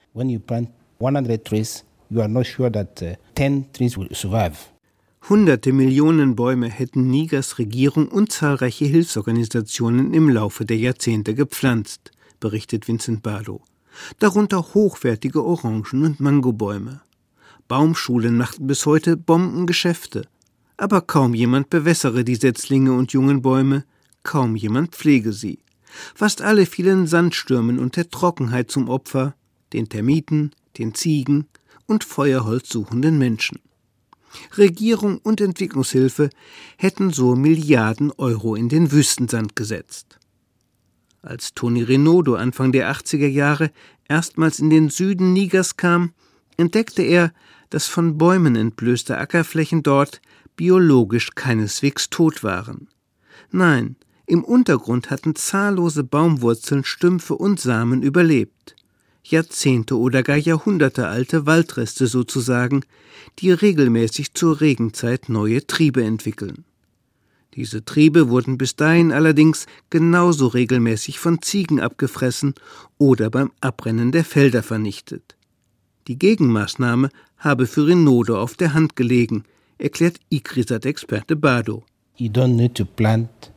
100 1.00 1.46
trees 1.46 1.86
you 2.10 2.22
are 2.22 2.28
not 2.28 2.46
sure 2.46 2.72
that 2.72 3.02
uh, 3.02 3.16
10 3.36 3.72
trees 3.74 3.98
will 3.98 4.14
survive. 4.14 4.58
Hunderte 5.28 5.74
Millionen 5.74 6.36
Bäume 6.36 6.70
hätten 6.70 7.10
Nigers 7.10 7.60
Regierung 7.60 8.08
und 8.08 8.32
zahlreiche 8.32 8.86
Hilfsorganisationen 8.86 10.14
im 10.14 10.30
Laufe 10.30 10.66
der 10.66 10.78
Jahrzehnte 10.78 11.36
gepflanzt, 11.36 12.12
berichtet 12.40 12.88
Vincent 12.88 13.22
Barlow. 13.22 13.62
Darunter 14.20 14.74
hochwertige 14.74 15.44
Orangen- 15.44 16.06
und 16.06 16.20
Mangobäume. 16.20 17.02
Baumschulen 17.68 18.38
machten 18.38 18.66
bis 18.66 18.86
heute 18.86 19.18
Bombengeschäfte. 19.18 20.28
Aber 20.78 21.02
kaum 21.02 21.34
jemand 21.34 21.70
bewässere 21.70 22.24
die 22.24 22.36
Setzlinge 22.36 22.94
und 22.94 23.12
jungen 23.12 23.42
Bäume, 23.42 23.84
kaum 24.24 24.56
jemand 24.56 24.96
pflege 24.96 25.34
sie. 25.34 25.60
Fast 26.16 26.42
alle 26.42 26.66
fielen 26.66 27.06
Sandstürmen 27.08 27.78
und 27.78 27.98
der 27.98 28.10
Trockenheit 28.10 28.72
zum 28.72 28.90
Opfer, 28.90 29.36
den 29.74 29.90
Termiten, 29.90 30.52
den 30.78 30.94
Ziegen, 30.96 31.48
und 31.90 32.04
Feuerholz 32.04 32.70
suchenden 32.70 33.18
Menschen. 33.18 33.60
Regierung 34.58 35.18
und 35.18 35.42
Entwicklungshilfe 35.42 36.30
hätten 36.78 37.12
so 37.12 37.36
Milliarden 37.36 38.12
Euro 38.12 38.56
in 38.56 38.70
den 38.70 38.92
Wüstensand 38.92 39.56
gesetzt. 39.56 40.20
Als 41.22 41.54
Toni 41.54 41.82
Renaudot 41.84 42.40
Anfang 42.40 42.72
der 42.72 42.92
80er 42.92 43.28
Jahre 43.28 43.72
erstmals 44.08 44.60
in 44.60 44.70
den 44.70 44.90
Süden 44.90 45.34
Nigers 45.34 45.78
kam, 45.78 46.14
entdeckte 46.58 47.02
er, 47.02 47.34
dass 47.70 47.88
von 47.88 48.18
Bäumen 48.18 48.56
entblößte 48.56 49.18
Ackerflächen 49.18 49.84
dort 49.84 50.22
biologisch 50.56 51.32
keineswegs 51.36 52.10
tot 52.10 52.44
waren. 52.44 52.88
Nein, 53.52 53.96
im 54.26 54.44
Untergrund 54.44 55.10
hatten 55.10 55.36
zahllose 55.36 56.04
Baumwurzeln, 56.04 56.84
Stümpfe 56.84 57.36
und 57.36 57.60
Samen 57.60 58.04
überlebt. 58.04 58.76
Jahrzehnte 59.32 59.98
oder 59.98 60.24
gar 60.24 60.38
Jahrhunderte 60.38 61.08
alte 61.08 61.46
Waldreste 61.46 62.08
sozusagen, 62.08 62.82
die 63.40 63.52
regelmäßig 63.52 64.34
zur 64.34 64.62
Regenzeit 64.62 65.30
neue 65.30 65.66
Triebe 65.66 66.04
entwickeln. 66.04 66.66
Diese 67.56 67.84
Triebe 67.84 68.30
wurden 68.30 68.58
bis 68.58 68.76
dahin 68.76 69.12
allerdings 69.12 69.66
genauso 69.90 70.48
regelmäßig 70.48 71.20
von 71.20 71.42
Ziegen 71.42 71.80
abgefressen 71.80 72.54
oder 72.98 73.30
beim 73.30 73.52
Abrennen 73.60 74.12
der 74.12 74.24
Felder 74.24 74.64
vernichtet. 74.64 75.36
Die 76.08 76.18
Gegenmaßnahme 76.18 77.10
habe 77.38 77.68
für 77.68 77.88
Renodo 77.88 78.40
auf 78.40 78.56
der 78.56 78.74
Hand 78.74 78.96
gelegen, 78.96 79.44
erklärt 79.78 80.20
ICRISAT-Experte 80.32 81.36
Bado. 81.36 81.84
You 82.18 82.30
don't 82.30 82.56
need 82.56 82.76
to 82.76 82.86
plant. 82.86 83.52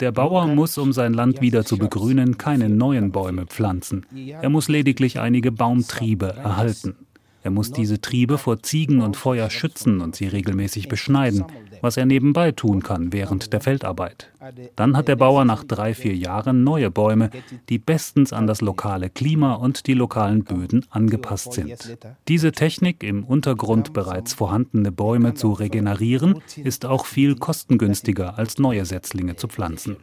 Der 0.00 0.10
Bauer 0.12 0.46
muss, 0.48 0.76
um 0.76 0.92
sein 0.92 1.14
Land 1.14 1.40
wieder 1.40 1.64
zu 1.64 1.78
begrünen, 1.78 2.36
keine 2.36 2.68
neuen 2.68 3.12
Bäume 3.12 3.46
pflanzen. 3.46 4.04
Er 4.40 4.48
muss 4.48 4.68
lediglich 4.68 5.20
einige 5.20 5.52
Baumtriebe 5.52 6.26
erhalten. 6.26 6.96
Er 7.44 7.50
muss 7.50 7.70
diese 7.70 8.00
Triebe 8.00 8.38
vor 8.38 8.62
Ziegen 8.62 9.02
und 9.02 9.18
Feuer 9.18 9.50
schützen 9.50 10.00
und 10.00 10.16
sie 10.16 10.26
regelmäßig 10.26 10.88
beschneiden, 10.88 11.44
was 11.82 11.98
er 11.98 12.06
nebenbei 12.06 12.52
tun 12.52 12.82
kann 12.82 13.12
während 13.12 13.52
der 13.52 13.60
Feldarbeit. 13.60 14.30
Dann 14.76 14.96
hat 14.96 15.08
der 15.08 15.16
Bauer 15.16 15.44
nach 15.44 15.62
drei, 15.62 15.92
vier 15.92 16.16
Jahren 16.16 16.64
neue 16.64 16.90
Bäume, 16.90 17.28
die 17.68 17.76
bestens 17.76 18.32
an 18.32 18.46
das 18.46 18.62
lokale 18.62 19.10
Klima 19.10 19.52
und 19.52 19.86
die 19.86 19.92
lokalen 19.92 20.44
Böden 20.44 20.86
angepasst 20.88 21.52
sind. 21.52 21.98
Diese 22.28 22.52
Technik, 22.52 23.02
im 23.02 23.24
Untergrund 23.24 23.92
bereits 23.92 24.32
vorhandene 24.32 24.90
Bäume 24.90 25.34
zu 25.34 25.52
regenerieren, 25.52 26.40
ist 26.56 26.86
auch 26.86 27.04
viel 27.04 27.34
kostengünstiger 27.34 28.38
als 28.38 28.58
neue 28.58 28.86
Setzlinge 28.86 29.36
zu 29.36 29.48
pflanzen. 29.48 29.98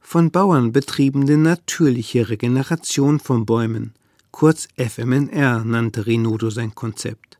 Von 0.00 0.30
Bauern 0.30 0.72
betriebene 0.72 1.36
natürliche 1.36 2.30
Regeneration 2.30 3.20
von 3.20 3.44
Bäumen 3.44 3.92
kurz 4.36 4.68
FMNR 4.76 5.64
nannte 5.64 6.06
Renaudot 6.06 6.52
sein 6.52 6.74
Konzept. 6.74 7.38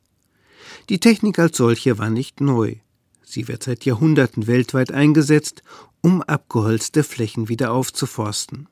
Die 0.88 0.98
Technik 0.98 1.38
als 1.38 1.58
solche 1.58 1.98
war 1.98 2.08
nicht 2.08 2.40
neu. 2.40 2.76
Sie 3.22 3.48
wird 3.48 3.64
seit 3.64 3.84
Jahrhunderten 3.84 4.46
weltweit 4.46 4.92
eingesetzt, 4.92 5.62
um 6.00 6.22
abgeholzte 6.22 7.04
Flächen 7.04 7.50
wieder 7.50 7.72
aufzuforsten. 7.72 8.66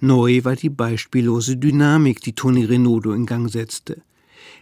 Neu 0.00 0.42
war 0.44 0.56
die 0.56 0.70
beispiellose 0.70 1.58
Dynamik, 1.58 2.22
die 2.22 2.34
Toni 2.34 2.64
Renaudot 2.64 3.14
in 3.14 3.26
Gang 3.26 3.50
setzte. 3.50 4.00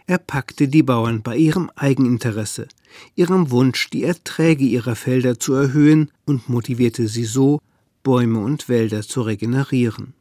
Er 0.05 0.17
packte 0.17 0.67
die 0.67 0.83
Bauern 0.83 1.21
bei 1.21 1.37
ihrem 1.37 1.71
Eigeninteresse, 1.75 2.67
ihrem 3.15 3.49
Wunsch, 3.49 3.89
die 3.91 4.03
Erträge 4.03 4.65
ihrer 4.65 4.97
Felder 4.97 5.39
zu 5.39 5.53
erhöhen 5.53 6.11
und 6.25 6.49
motivierte 6.49 7.07
sie 7.07 7.23
so, 7.23 7.61
Bäume 8.03 8.39
und 8.39 8.67
Wälder 8.67 9.03
zu 9.03 9.21
regenerieren. 9.21 10.15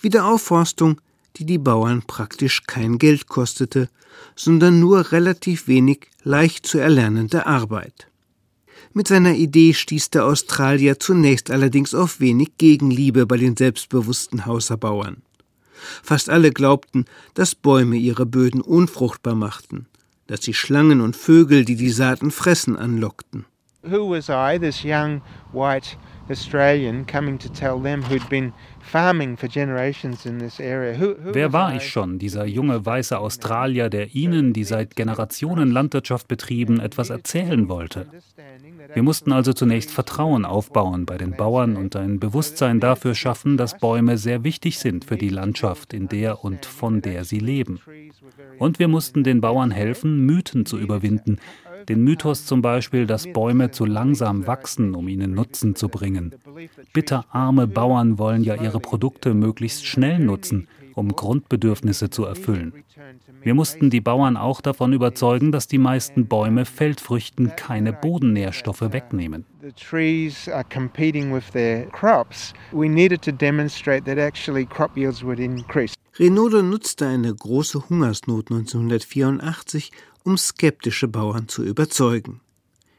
Wiederaufforstung 0.00 1.00
die 1.36 1.44
die 1.44 1.58
Bauern 1.58 2.02
praktisch 2.06 2.64
kein 2.64 2.98
Geld 2.98 3.28
kostete, 3.28 3.88
sondern 4.36 4.80
nur 4.80 5.12
relativ 5.12 5.68
wenig 5.68 6.08
leicht 6.22 6.66
zu 6.66 6.78
erlernende 6.78 7.46
Arbeit. 7.46 8.08
Mit 8.92 9.06
seiner 9.06 9.34
Idee 9.34 9.72
stieß 9.72 10.10
der 10.10 10.24
Australier 10.24 10.98
zunächst 10.98 11.50
allerdings 11.50 11.94
auf 11.94 12.18
wenig 12.18 12.58
Gegenliebe 12.58 13.24
bei 13.26 13.36
den 13.36 13.56
selbstbewussten 13.56 14.46
Hauserbauern. 14.46 15.22
Fast 16.02 16.28
alle 16.28 16.50
glaubten, 16.50 17.04
dass 17.34 17.54
Bäume 17.54 17.96
ihre 17.96 18.26
Böden 18.26 18.60
unfruchtbar 18.60 19.34
machten, 19.34 19.86
dass 20.26 20.42
sie 20.42 20.54
Schlangen 20.54 21.00
und 21.00 21.16
Vögel, 21.16 21.64
die 21.64 21.76
die 21.76 21.90
Saaten 21.90 22.30
fressen, 22.30 22.76
anlockten. 22.76 23.46
Who 23.82 24.10
was 24.10 24.28
I, 24.28 24.58
this 24.58 24.84
young 24.84 25.22
white 25.52 25.96
Australian, 26.28 27.06
coming 27.06 27.38
to 27.38 27.48
tell 27.48 27.80
them 27.80 28.02
who'd 28.02 28.28
been 28.28 28.52
Wer 31.32 31.52
war 31.52 31.74
ich 31.76 31.88
schon, 31.88 32.18
dieser 32.18 32.44
junge 32.46 32.84
weiße 32.84 33.18
Australier, 33.18 33.88
der 33.88 34.14
Ihnen, 34.14 34.52
die 34.52 34.64
seit 34.64 34.96
Generationen 34.96 35.70
Landwirtschaft 35.70 36.26
betrieben, 36.28 36.80
etwas 36.80 37.10
erzählen 37.10 37.68
wollte? 37.68 38.06
Wir 38.92 39.02
mussten 39.02 39.32
also 39.32 39.52
zunächst 39.52 39.90
Vertrauen 39.90 40.44
aufbauen 40.44 41.06
bei 41.06 41.16
den 41.16 41.36
Bauern 41.36 41.76
und 41.76 41.94
ein 41.94 42.18
Bewusstsein 42.18 42.80
dafür 42.80 43.14
schaffen, 43.14 43.56
dass 43.56 43.78
Bäume 43.78 44.18
sehr 44.18 44.42
wichtig 44.42 44.78
sind 44.78 45.04
für 45.04 45.16
die 45.16 45.28
Landschaft, 45.28 45.92
in 45.92 46.08
der 46.08 46.42
und 46.44 46.66
von 46.66 47.00
der 47.00 47.24
sie 47.24 47.38
leben. 47.38 47.80
Und 48.58 48.78
wir 48.78 48.88
mussten 48.88 49.22
den 49.22 49.40
Bauern 49.40 49.70
helfen, 49.70 50.26
Mythen 50.26 50.66
zu 50.66 50.78
überwinden, 50.78 51.38
den 51.88 52.02
Mythos 52.02 52.46
zum 52.46 52.62
Beispiel, 52.62 53.06
dass 53.06 53.32
Bäume 53.32 53.70
zu 53.70 53.84
langsam 53.84 54.46
wachsen, 54.46 54.94
um 54.94 55.08
ihnen 55.08 55.34
Nutzen 55.34 55.74
zu 55.74 55.88
bringen. 55.88 56.34
Bitterarme 56.92 57.66
Bauern 57.66 58.18
wollen 58.18 58.44
ja 58.44 58.54
ihre 58.54 58.80
Produkte 58.80 59.34
möglichst 59.34 59.86
schnell 59.86 60.18
nutzen, 60.18 60.68
um 60.94 61.08
Grundbedürfnisse 61.08 62.10
zu 62.10 62.24
erfüllen. 62.24 62.72
Wir 63.42 63.54
mussten 63.54 63.90
die 63.90 64.00
Bauern 64.00 64.36
auch 64.36 64.60
davon 64.60 64.92
überzeugen, 64.92 65.52
dass 65.52 65.66
die 65.66 65.78
meisten 65.78 66.26
Bäume 66.26 66.64
Feldfrüchten 66.64 67.52
keine 67.56 67.92
Bodennährstoffe 67.92 68.92
wegnehmen. 68.92 69.46
Renaudot 76.18 76.64
nutzte 76.64 77.06
eine 77.06 77.34
große 77.34 77.88
Hungersnot 77.88 78.50
1984, 78.50 79.90
um 80.24 80.36
skeptische 80.36 81.08
Bauern 81.08 81.48
zu 81.48 81.62
überzeugen. 81.62 82.40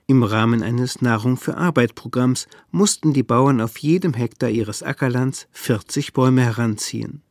Im 0.08 0.24
Rahmen 0.24 0.62
eines 0.62 1.02
Nahrung 1.02 1.38
für 1.38 1.56
Arbeit 1.56 1.96
Programms 1.96 2.48
mussten 2.70 3.14
die 3.14 3.24
Bauern 3.24 3.62
auf 3.62 3.78
jedem 3.78 4.14
Hektar 4.14 4.50
ihres 4.50 4.84
Ackerlands 4.84 5.48
40 5.52 6.14
Bäume 6.14 6.42
heranziehen. 6.42 7.22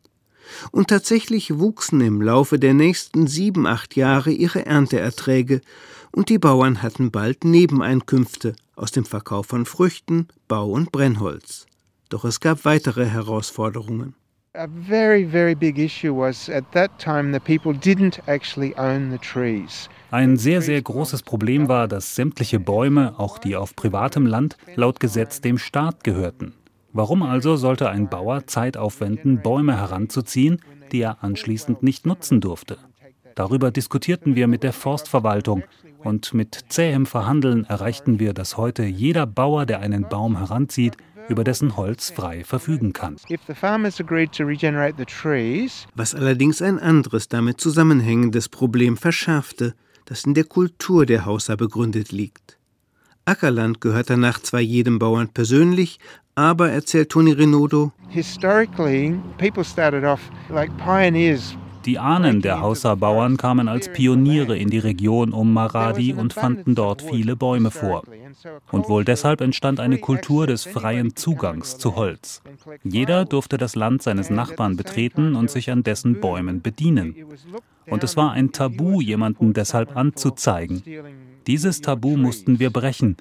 Und 0.73 0.89
tatsächlich 0.89 1.59
wuchsen 1.59 2.01
im 2.01 2.23
Laufe 2.23 2.59
der 2.59 2.75
nächsten 2.75 3.27
sieben, 3.27 3.67
acht 3.67 3.97
Jahre 3.97 4.31
ihre 4.31 4.67
Ernteerträge, 4.67 5.61
und 6.13 6.29
die 6.29 6.39
Bauern 6.39 6.83
hatten 6.83 7.11
bald 7.11 7.45
Nebeneinkünfte 7.45 8.57
aus 8.75 8.91
dem 8.91 9.05
Verkauf 9.05 9.47
von 9.47 9.67
Früchten, 9.67 10.29
Bau 10.49 10.71
und 10.71 10.91
Brennholz. 10.91 11.67
Doch 12.09 12.25
es 12.25 12.41
gab 12.41 12.65
weitere 12.65 13.07
Herausforderungen. 13.07 14.15
A 14.55 14.67
very, 14.67 15.23
very 15.23 15.55
big 15.55 15.79
issue 15.79 16.13
was 16.13 16.49
at 16.49 16.65
that 16.73 16.99
time 16.99 17.33
the 17.33 17.39
people 17.39 17.73
didn't 17.73 18.19
actually 18.27 18.77
own 18.77 19.13
the 19.13 19.19
trees. 19.19 19.89
Ein 20.11 20.39
sehr, 20.39 20.61
sehr 20.61 20.83
großes 20.83 21.23
Problem 21.23 21.69
war, 21.69 21.87
dass 21.87 22.17
sämtliche 22.17 22.59
Bäume, 22.59 23.15
auch 23.17 23.39
die 23.39 23.55
auf 23.55 23.77
privatem 23.77 24.27
Land, 24.27 24.57
laut 24.75 24.99
Gesetz 24.99 25.41
dem 25.41 25.57
Staat 25.57 26.03
gehörten. 26.03 26.55
Warum 26.93 27.23
also 27.23 27.55
sollte 27.55 27.91
ein 27.91 28.09
Bauer 28.09 28.49
Zeit 28.49 28.77
aufwenden, 28.77 29.41
Bäume 29.41 29.77
heranzuziehen, 29.77 30.61
die 30.91 31.03
er 31.03 31.23
anschließend 31.23 31.85
nicht 31.85 32.05
nutzen 32.05 32.41
durfte? 32.41 32.79
Darüber 33.37 33.71
diskutierten 33.71 34.35
wir 34.35 34.49
mit 34.49 34.65
der 34.65 34.73
Forstverwaltung 34.73 35.63
und 36.03 36.35
mit 36.35 36.65
zähem 36.71 37.07
Verhandeln 37.07 37.67
erreichten 37.67 38.19
wir, 38.19 38.33
dass 38.33 38.57
heute 38.57 38.83
jeder 38.83 39.27
Bauer, 39.27 39.65
der 39.65 39.79
einen 39.79 40.09
Baum 40.09 40.37
heranzieht, 40.37 40.97
über 41.31 41.45
dessen 41.45 41.77
Holz 41.77 42.11
frei 42.11 42.45
verfügen 42.45 42.93
kann. 42.93 43.17
Was 45.95 46.15
allerdings 46.15 46.63
ein 46.63 46.79
anderes 46.79 47.29
damit 47.29 47.61
zusammenhängendes 47.61 48.49
Problem 48.49 48.97
verschärfte, 48.97 49.75
das 50.05 50.25
in 50.25 50.35
der 50.35 50.45
Kultur 50.45 51.07
der 51.07 51.25
Hauser 51.25 51.57
begründet 51.57 52.13
liegt. 52.13 52.59
Ackerland 53.25 53.81
gehört 53.81 54.11
danach 54.11 54.41
zwar 54.41 54.61
jedem 54.61 54.99
Bauern 54.99 55.29
persönlich, 55.29 56.01
aber, 56.35 56.71
erzählt 56.71 57.11
Toni 57.11 57.33
Renaudot, 57.33 57.93
historically 58.09 59.21
people 59.39 59.65
started 59.65 60.05
off 60.05 60.21
like 60.49 60.71
pioneers 60.79 61.57
die 61.87 61.99
Ahnen 61.99 62.43
der 62.43 62.61
Hausa-Bauern 62.61 63.37
kamen 63.37 63.69
als 63.69 63.91
Pioniere 63.93 64.57
in 64.57 64.71
die 64.71 64.79
Region 64.79 65.33
um 65.33 65.53
Maradi 65.53 66.13
und 66.13 66.33
fanden 66.33 66.75
dort 66.75 67.03
viele 67.03 67.37
Bäume 67.37 67.71
vor. 67.71 68.03
Und 68.71 68.89
wohl 68.89 69.05
deshalb 69.05 69.41
entstand 69.41 69.81
eine 69.81 69.99
Kultur 69.99 70.47
des 70.47 70.65
freien 70.65 71.17
Zugangs 71.17 71.79
zu 71.79 71.97
Holz. 71.97 72.43
Jeder 72.85 73.25
durfte 73.25 73.59
das 73.59 73.77
Land 73.77 74.03
seines 74.03 74.31
Nachbarn 74.31 74.77
betreten 74.77 75.35
und 75.35 75.51
sich 75.51 75.71
an 75.71 75.83
dessen 75.83 76.21
Bäumen 76.21 76.63
bedienen. 76.63 77.15
Und 77.87 78.05
es 78.05 78.17
war 78.17 78.33
ein 78.33 78.53
Tabu, 78.53 79.01
jemanden 79.01 79.53
deshalb 79.53 79.97
anzuzeigen. 79.97 80.83
Dieses 81.47 81.81
Tabu 81.81 82.17
mussten 82.17 82.61
wir 82.61 82.71
brechen, 82.71 83.17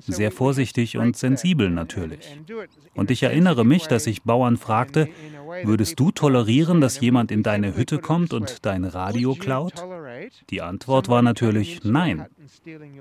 Sehr 0.00 0.30
vorsichtig 0.30 0.96
und 0.96 1.16
sensibel 1.16 1.70
natürlich. 1.70 2.38
Und 2.94 3.10
ich 3.10 3.22
erinnere 3.22 3.64
mich, 3.64 3.86
dass 3.86 4.06
ich 4.06 4.22
Bauern 4.22 4.56
fragte, 4.56 5.08
würdest 5.62 5.98
du 5.98 6.10
tolerieren, 6.10 6.80
dass 6.80 7.00
jemand 7.00 7.30
in 7.30 7.42
deine 7.42 7.76
Hütte 7.76 7.98
kommt 7.98 8.32
und 8.32 8.64
dein 8.64 8.84
Radio 8.84 9.34
klaut? 9.34 9.84
Die 10.50 10.62
Antwort 10.62 11.08
war 11.08 11.22
natürlich 11.22 11.84
nein. 11.84 12.26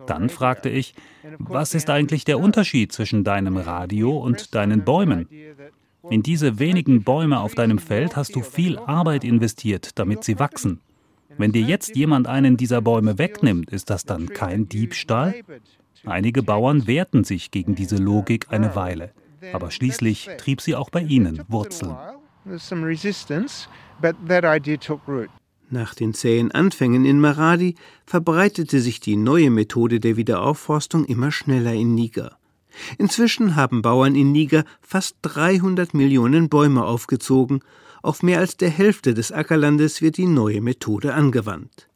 Dann 0.08 0.30
fragte 0.30 0.70
ich, 0.70 0.94
was 1.38 1.74
ist 1.74 1.90
eigentlich 1.90 2.26
der 2.26 2.40
Unterschied 2.40 2.92
zwischen 2.92 3.24
deinem 3.24 3.58
Radio 3.58 4.18
und 4.18 4.56
deinen 4.56 4.84
Bäumen? 4.84 5.28
In 6.10 6.22
diese 6.22 6.60
wenigen 6.60 7.04
Bäume 7.04 7.40
auf 7.40 7.56
deinem 7.56 7.80
Feld 7.80 8.16
hast 8.16 8.36
du 8.36 8.42
viel 8.42 8.78
Arbeit 8.78 9.24
investiert, 9.24 9.98
damit 9.98 10.24
sie 10.24 10.38
wachsen. 10.38 10.82
Wenn 11.38 11.52
dir 11.52 11.62
jetzt 11.62 11.96
jemand 11.96 12.28
einen 12.28 12.58
dieser 12.58 12.82
Bäume 12.82 13.18
wegnimmt, 13.18 13.72
ist 13.72 13.90
das 13.90 14.06
dann 14.06 14.28
kein 14.30 14.70
Diebstahl? 14.70 15.34
Einige 16.06 16.44
Bauern 16.44 16.88
wehrten 16.88 17.24
sich 17.24 17.52
gegen 17.52 17.76
diese 17.76 17.98
Logik 17.98 18.48
eine 18.50 18.76
Weile, 18.76 19.12
aber 19.54 19.72
schließlich 19.72 20.30
trieb 20.38 20.62
sie 20.62 20.76
auch 20.76 20.90
bei 20.90 21.02
ihnen 21.02 21.42
Wurzeln. 21.48 21.96
Nach 25.70 25.96
den 25.96 26.14
zähen 26.14 26.52
Anfängen 26.52 27.06
in 27.06 27.20
Maradi 27.20 27.76
verbreitete 28.06 28.80
sich 28.80 29.00
die 29.00 29.16
neue 29.16 29.50
Methode 29.50 30.00
der 30.00 30.18
Wiederaufforstung 30.18 31.06
immer 31.06 31.32
schneller 31.32 31.74
in 31.74 31.96
Niger. 31.96 32.38
Inzwischen 32.98 33.56
haben 33.56 33.82
Bauern 33.82 34.16
in 34.16 34.32
Niger 34.32 34.66
fast 34.82 35.18
300 35.22 35.94
Millionen 35.94 36.50
Bäume 36.50 36.84
aufgezogen 36.84 37.62
auf 38.04 38.22
mehr 38.22 38.40
als 38.40 38.58
der 38.58 38.70
Hälfte 38.70 39.14
des 39.14 39.32
Ackerlandes 39.32 40.02
wird 40.02 40.18
die 40.18 40.28
neue 40.28 40.60
Methode 40.60 41.14
angewandt. 41.14 41.88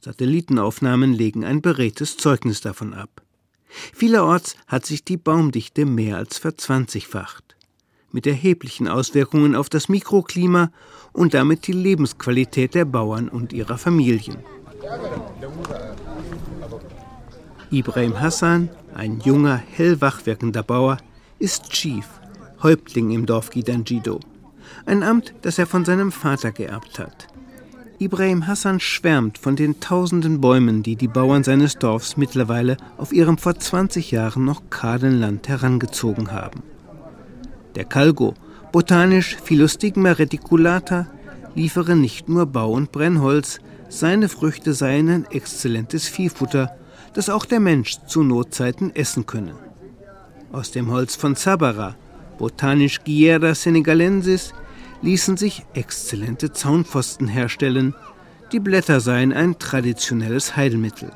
Satellitenaufnahmen 0.00 1.12
legen 1.12 1.44
ein 1.44 1.60
beredtes 1.60 2.16
Zeugnis 2.16 2.62
davon 2.62 2.94
ab. 2.94 3.21
Vielerorts 3.94 4.56
hat 4.66 4.86
sich 4.86 5.04
die 5.04 5.16
Baumdichte 5.16 5.84
mehr 5.84 6.16
als 6.16 6.38
verzwanzigfacht, 6.38 7.56
mit 8.10 8.26
erheblichen 8.26 8.88
Auswirkungen 8.88 9.54
auf 9.54 9.68
das 9.68 9.88
Mikroklima 9.88 10.70
und 11.12 11.34
damit 11.34 11.66
die 11.66 11.72
Lebensqualität 11.72 12.74
der 12.74 12.84
Bauern 12.84 13.28
und 13.28 13.52
ihrer 13.52 13.78
Familien. 13.78 14.38
Ibrahim 17.70 18.20
Hassan, 18.20 18.68
ein 18.94 19.20
junger, 19.20 19.56
hellwach 19.56 20.26
wirkender 20.26 20.62
Bauer, 20.62 20.98
ist 21.38 21.70
Chief, 21.70 22.06
Häuptling 22.62 23.10
im 23.10 23.24
Dorf 23.26 23.50
Gidanjido 23.50 24.20
ein 24.86 25.02
Amt, 25.02 25.34
das 25.42 25.58
er 25.58 25.66
von 25.66 25.84
seinem 25.84 26.12
Vater 26.12 26.52
geerbt 26.52 26.98
hat. 26.98 27.28
Ibrahim 27.98 28.46
Hassan 28.46 28.80
schwärmt 28.80 29.38
von 29.38 29.56
den 29.56 29.80
tausenden 29.80 30.40
Bäumen, 30.40 30.82
die 30.82 30.96
die 30.96 31.08
Bauern 31.08 31.44
seines 31.44 31.78
Dorfs 31.78 32.16
mittlerweile 32.16 32.76
auf 32.96 33.12
ihrem 33.12 33.38
vor 33.38 33.58
20 33.58 34.10
Jahren 34.10 34.44
noch 34.44 34.62
kahlen 34.70 35.20
Land 35.20 35.48
herangezogen 35.48 36.32
haben. 36.32 36.62
Der 37.74 37.84
Calgo, 37.84 38.34
botanisch 38.72 39.36
Philostigma 39.42 40.12
reticulata, 40.12 41.06
liefere 41.54 41.94
nicht 41.96 42.28
nur 42.28 42.46
Bau- 42.46 42.72
und 42.72 42.92
Brennholz, 42.92 43.60
seine 43.88 44.28
Früchte 44.28 44.72
seien 44.72 45.08
ein 45.08 45.26
exzellentes 45.30 46.08
Viehfutter, 46.08 46.74
das 47.14 47.28
auch 47.28 47.44
der 47.44 47.60
Mensch 47.60 47.98
zu 48.06 48.22
Notzeiten 48.22 48.94
essen 48.94 49.26
könne. 49.26 49.54
Aus 50.50 50.70
dem 50.70 50.90
Holz 50.90 51.14
von 51.14 51.34
Sabara, 51.34 51.94
botanisch 52.38 53.04
Giera 53.04 53.54
senegalensis, 53.54 54.54
ließen 55.02 55.36
sich 55.36 55.66
exzellente 55.74 56.52
Zaunpfosten 56.52 57.28
herstellen. 57.28 57.94
Die 58.52 58.60
Blätter 58.60 59.00
seien 59.00 59.32
ein 59.32 59.58
traditionelles 59.58 60.56
Heilmittel. 60.56 61.12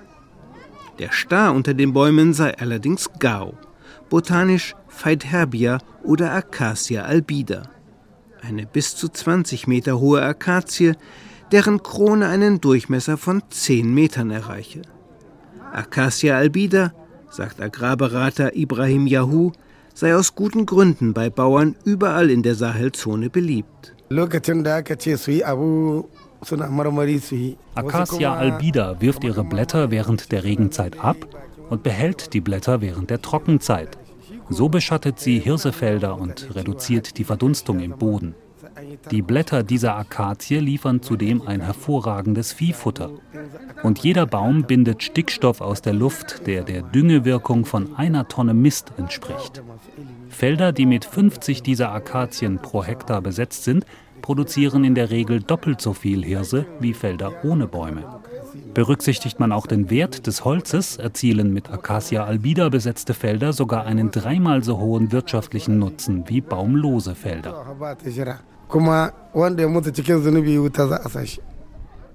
Der 0.99 1.13
Star 1.13 1.55
unter 1.55 1.75
den 1.75 1.93
Bäumen 1.93 2.33
sei 2.33 2.57
allerdings 2.59 3.11
Gao, 3.19 3.55
botanisch 4.09 4.75
Phaidherbia 4.89 5.79
oder 6.03 6.33
Acacia 6.33 7.03
albida. 7.03 7.65
Eine 8.43 8.67
bis 8.67 8.97
zu 8.97 9.09
20 9.09 9.67
Meter 9.67 9.99
hohe 9.99 10.23
Akazie, 10.23 10.95
deren 11.53 11.83
Krone 11.83 12.29
einen 12.29 12.61
Durchmesser 12.61 13.17
von 13.19 13.43
10 13.51 13.93
Metern 13.93 14.31
erreiche. 14.31 14.83
Acacia 15.73 16.37
albida, 16.37 16.93
sagt 17.29 17.61
Agrarberater 17.61 18.57
Ibrahim 18.57 19.07
Yahu, 19.07 19.53
sei 19.97 20.15
aus 20.15 20.35
guten 20.35 20.67
Gründen 20.67 21.15
bei 21.15 21.31
Bauern 21.31 21.75
überall 21.85 22.29
in 22.29 22.43
der 22.43 22.55
Sahelzone 22.55 23.31
beliebt. 23.31 23.95
Acacia 27.75 28.35
albida 28.35 29.01
wirft 29.01 29.25
ihre 29.25 29.43
Blätter 29.43 29.91
während 29.91 30.33
der 30.33 30.45
Regenzeit 30.45 31.01
ab 31.01 31.17
und 31.71 31.83
behält 31.83 32.35
die 32.35 32.43
Blätter 32.43 32.83
während 32.83 33.09
der 33.09 33.23
Trockenzeit. 33.23 33.97
So 34.51 34.69
beschattet 34.69 35.19
sie 35.19 35.39
Hirsefelder 35.39 36.21
und 36.21 36.55
reduziert 36.55 37.17
die 37.17 37.25
Verdunstung 37.25 37.81
im 37.81 37.97
Boden. 37.97 38.35
Die 39.11 39.23
Blätter 39.23 39.63
dieser 39.63 39.97
Akazie 39.97 40.59
liefern 40.59 41.03
zudem 41.03 41.43
ein 41.43 41.61
hervorragendes 41.61 42.53
Viehfutter. 42.53 43.11
Und 43.83 43.99
jeder 43.99 44.27
Baum 44.27 44.65
bindet 44.65 45.03
Stickstoff 45.03 45.61
aus 45.61 45.83
der 45.83 45.95
Luft, 45.95 46.47
der 46.47 46.65
der 46.65 46.83
Düngewirkung 46.83 47.65
von 47.65 47.97
einer 47.97 48.29
Tonne 48.29 48.55
Mist 48.55 48.93
entspricht. 48.97 49.63
Felder, 50.29 50.73
die 50.73 50.87
mit 50.87 51.05
50 51.05 51.63
dieser 51.63 51.93
Akazien 51.93 52.59
pro 52.59 52.85
Hektar 52.85 53.23
besetzt 53.23 53.65
sind, 53.65 53.87
produzieren 54.23 54.85
in 54.85 54.95
der 54.95 55.11
Regel 55.11 55.41
doppelt 55.41 55.81
so 55.81 55.93
viel 55.93 56.25
Hirse 56.25 56.67
wie 56.81 56.95
Felder 56.95 57.45
ohne 57.45 57.67
Bäume. 57.67 58.21
Berücksichtigt 58.75 59.39
man 59.39 59.53
auch 59.53 59.67
den 59.67 59.91
Wert 59.91 60.27
des 60.27 60.45
Holzes, 60.45 60.97
erzielen 60.97 61.53
mit 61.53 61.71
Acacia 61.71 62.25
albida 62.25 62.69
besetzte 62.69 63.15
Felder 63.15 63.53
sogar 63.53 63.87
einen 63.87 64.11
dreimal 64.11 64.65
so 64.65 64.79
hohen 64.79 65.13
wirtschaftlichen 65.13 65.79
Nutzen 65.79 66.25
wie 66.29 66.41
baumlose 66.41 67.15
Felder. 67.15 67.77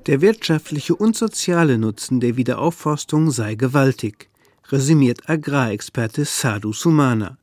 Der 0.08 0.22
wirtschaftliche 0.22 0.96
und 0.96 1.16
soziale 1.16 1.78
Nutzen 1.78 2.20
der 2.20 2.36
Wiederaufforstung 2.36 3.32
sei 3.32 3.56
gewaltig, 3.56 4.30
resümiert 4.70 5.30
Agrarexperte 5.30 6.26
Sadhu 6.26 6.74
Sumana, 6.74 7.38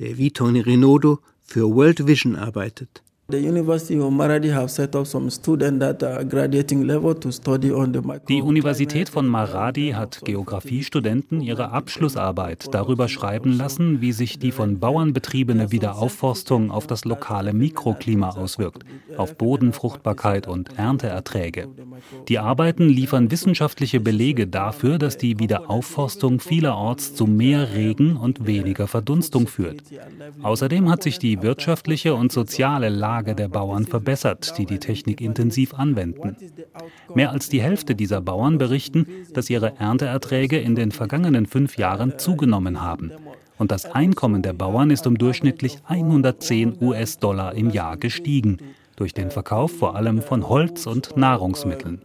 der 0.00 0.18
wie 0.18 0.32
Tony 0.32 0.60
Renodo 0.60 1.20
für 1.42 1.74
World 1.74 2.06
Vision 2.06 2.36
arbeitet. 2.36 3.02
Die 8.28 8.42
Universität 8.42 9.08
von 9.08 9.26
Maradi 9.26 9.92
hat 9.92 10.20
Geografiestudenten 10.22 11.40
ihre 11.40 11.70
Abschlussarbeit 11.70 12.66
darüber 12.74 13.08
schreiben 13.08 13.52
lassen, 13.56 14.02
wie 14.02 14.12
sich 14.12 14.38
die 14.38 14.52
von 14.52 14.78
Bauern 14.80 15.14
betriebene 15.14 15.72
Wiederaufforstung 15.72 16.70
auf 16.70 16.86
das 16.86 17.06
lokale 17.06 17.54
Mikroklima 17.54 18.30
auswirkt, 18.30 18.84
auf 19.16 19.38
Bodenfruchtbarkeit 19.38 20.46
und 20.46 20.78
Ernteerträge. 20.78 21.68
Die 22.28 22.38
Arbeiten 22.38 22.88
liefern 22.88 23.30
wissenschaftliche 23.30 24.00
Belege 24.00 24.46
dafür, 24.46 24.98
dass 24.98 25.16
die 25.16 25.38
Wiederaufforstung 25.38 26.38
vielerorts 26.38 27.14
zu 27.14 27.26
mehr 27.26 27.72
Regen 27.72 28.18
und 28.18 28.46
weniger 28.46 28.88
Verdunstung 28.88 29.46
führt. 29.46 29.82
Außerdem 30.42 30.90
hat 30.90 31.02
sich 31.02 31.18
die 31.18 31.40
wirtschaftliche 31.40 32.14
und 32.14 32.30
soziale 32.30 32.90
Lage 32.90 33.21
Lage 33.22 33.36
der 33.36 33.46
Bauern 33.46 33.86
verbessert, 33.86 34.58
die 34.58 34.66
die 34.66 34.80
Technik 34.80 35.20
intensiv 35.20 35.74
anwenden. 35.74 36.34
Mehr 37.14 37.30
als 37.30 37.48
die 37.48 37.62
Hälfte 37.62 37.94
dieser 37.94 38.20
Bauern 38.20 38.58
berichten, 38.58 39.06
dass 39.32 39.48
ihre 39.48 39.78
Ernteerträge 39.78 40.58
in 40.58 40.74
den 40.74 40.90
vergangenen 40.90 41.46
fünf 41.46 41.78
Jahren 41.78 42.18
zugenommen 42.18 42.82
haben. 42.82 43.12
Und 43.58 43.70
das 43.70 43.84
Einkommen 43.86 44.42
der 44.42 44.54
Bauern 44.54 44.90
ist 44.90 45.06
um 45.06 45.16
durchschnittlich 45.18 45.78
110 45.84 46.82
US-Dollar 46.82 47.54
im 47.54 47.70
Jahr 47.70 47.96
gestiegen 47.96 48.58
durch 49.02 49.14
den 49.14 49.32
Verkauf 49.32 49.72
vor 49.72 49.96
allem 49.96 50.22
von 50.22 50.48
Holz 50.48 50.86
und 50.86 51.16
Nahrungsmitteln. 51.16 52.00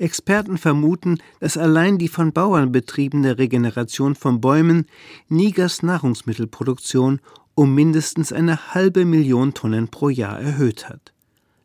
Experten 0.00 0.58
vermuten, 0.58 1.18
dass 1.38 1.56
allein 1.56 1.96
die 1.98 2.08
von 2.08 2.32
Bauern 2.32 2.72
betriebene 2.72 3.38
Regeneration 3.38 4.16
von 4.16 4.40
Bäumen 4.40 4.86
Nigers 5.28 5.84
Nahrungsmittelproduktion 5.84 7.20
um 7.54 7.72
mindestens 7.72 8.32
eine 8.32 8.74
halbe 8.74 9.04
Million 9.04 9.54
Tonnen 9.54 9.86
pro 9.86 10.08
Jahr 10.08 10.40
erhöht 10.40 10.88
hat. 10.88 11.12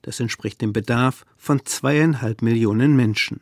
Das 0.03 0.19
entspricht 0.19 0.61
dem 0.61 0.71
Bedarf 0.71 1.25
von 1.35 1.65
zweieinhalb 1.65 2.43
Millionen 2.43 2.95
Menschen. 2.95 3.41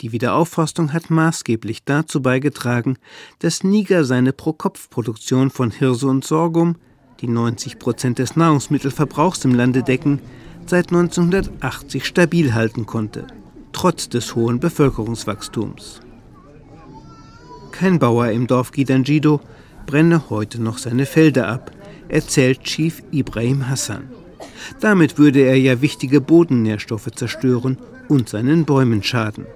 Die 0.00 0.12
Wiederaufforstung 0.12 0.94
hat 0.94 1.10
maßgeblich 1.10 1.84
dazu 1.84 2.22
beigetragen, 2.22 2.96
dass 3.38 3.64
Niger 3.64 4.04
seine 4.04 4.32
Pro-Kopf-Produktion 4.32 5.50
von 5.50 5.70
Hirse 5.70 6.06
und 6.06 6.24
Sorghum, 6.24 6.76
die 7.20 7.28
90 7.28 7.78
Prozent 7.78 8.18
des 8.18 8.34
Nahrungsmittelverbrauchs 8.34 9.44
im 9.44 9.54
Lande 9.54 9.82
decken, 9.82 10.20
seit 10.64 10.88
1980 10.88 12.06
stabil 12.06 12.54
halten 12.54 12.86
konnte, 12.86 13.26
trotz 13.72 14.08
des 14.08 14.34
hohen 14.34 14.58
Bevölkerungswachstums. 14.58 16.00
Kein 17.70 17.98
Bauer 17.98 18.28
im 18.28 18.46
Dorf 18.46 18.72
Gidanjido 18.72 19.40
brenne 19.84 20.30
heute 20.30 20.62
noch 20.62 20.78
seine 20.78 21.04
Felder 21.04 21.48
ab, 21.48 21.72
erzählt 22.08 22.64
Chief 22.64 23.02
Ibrahim 23.10 23.68
Hassan. 23.68 24.10
Damit 24.80 25.18
würde 25.18 25.40
er 25.40 25.58
ja 25.58 25.82
wichtige 25.82 26.22
Bodennährstoffe 26.22 27.10
zerstören 27.14 27.76
und 28.08 28.30
seinen 28.30 28.64
Bäumen 28.64 29.02
schaden. 29.02 29.46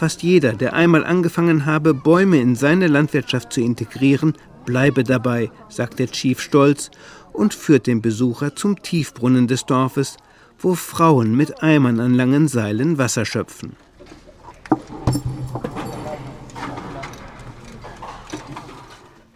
Fast 0.00 0.22
jeder, 0.22 0.54
der 0.54 0.72
einmal 0.72 1.04
angefangen 1.04 1.66
habe, 1.66 1.92
Bäume 1.92 2.40
in 2.40 2.56
seine 2.56 2.86
Landwirtschaft 2.86 3.52
zu 3.52 3.60
integrieren, 3.60 4.32
bleibe 4.64 5.04
dabei, 5.04 5.50
sagt 5.68 5.98
der 5.98 6.10
Chief 6.10 6.40
stolz 6.40 6.90
und 7.34 7.52
führt 7.52 7.86
den 7.86 8.00
Besucher 8.00 8.56
zum 8.56 8.80
Tiefbrunnen 8.80 9.46
des 9.46 9.66
Dorfes, 9.66 10.16
wo 10.58 10.74
Frauen 10.74 11.36
mit 11.36 11.62
Eimern 11.62 12.00
an 12.00 12.14
langen 12.14 12.48
Seilen 12.48 12.96
Wasser 12.96 13.26
schöpfen. 13.26 13.76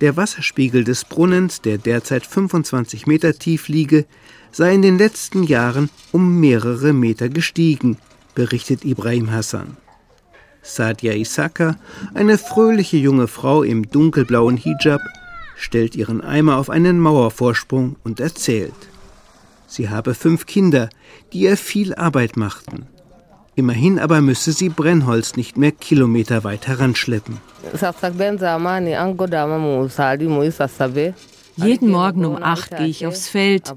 Der 0.00 0.16
Wasserspiegel 0.16 0.82
des 0.82 1.04
Brunnens, 1.04 1.60
der 1.60 1.76
derzeit 1.76 2.24
25 2.24 3.06
Meter 3.06 3.34
tief 3.34 3.68
liege, 3.68 4.06
sei 4.50 4.72
in 4.72 4.80
den 4.80 4.96
letzten 4.96 5.42
Jahren 5.42 5.90
um 6.10 6.40
mehrere 6.40 6.94
Meter 6.94 7.28
gestiegen, 7.28 7.98
berichtet 8.34 8.86
Ibrahim 8.86 9.30
Hassan. 9.30 9.76
Sadia 10.64 11.12
Isaka, 11.12 11.76
eine 12.14 12.38
fröhliche 12.38 12.96
junge 12.96 13.28
Frau 13.28 13.62
im 13.62 13.88
dunkelblauen 13.90 14.56
Hijab, 14.56 15.00
stellt 15.56 15.94
ihren 15.94 16.20
Eimer 16.20 16.56
auf 16.56 16.70
einen 16.70 16.98
Mauervorsprung 16.98 17.96
und 18.02 18.18
erzählt. 18.18 18.74
Sie 19.66 19.88
habe 19.88 20.14
fünf 20.14 20.46
Kinder, 20.46 20.88
die 21.32 21.40
ihr 21.40 21.56
viel 21.56 21.94
Arbeit 21.94 22.36
machten. 22.36 22.86
Immerhin 23.56 23.98
aber 24.00 24.20
müsse 24.20 24.52
sie 24.52 24.68
Brennholz 24.68 25.36
nicht 25.36 25.56
mehr 25.56 25.70
Kilometer 25.70 26.42
weit 26.42 26.66
heranschleppen. 26.66 27.38
Jeden 31.56 31.90
Morgen 31.90 32.24
um 32.24 32.42
acht 32.42 32.76
gehe 32.76 32.86
ich 32.86 33.06
aufs 33.06 33.28
Feld 33.28 33.72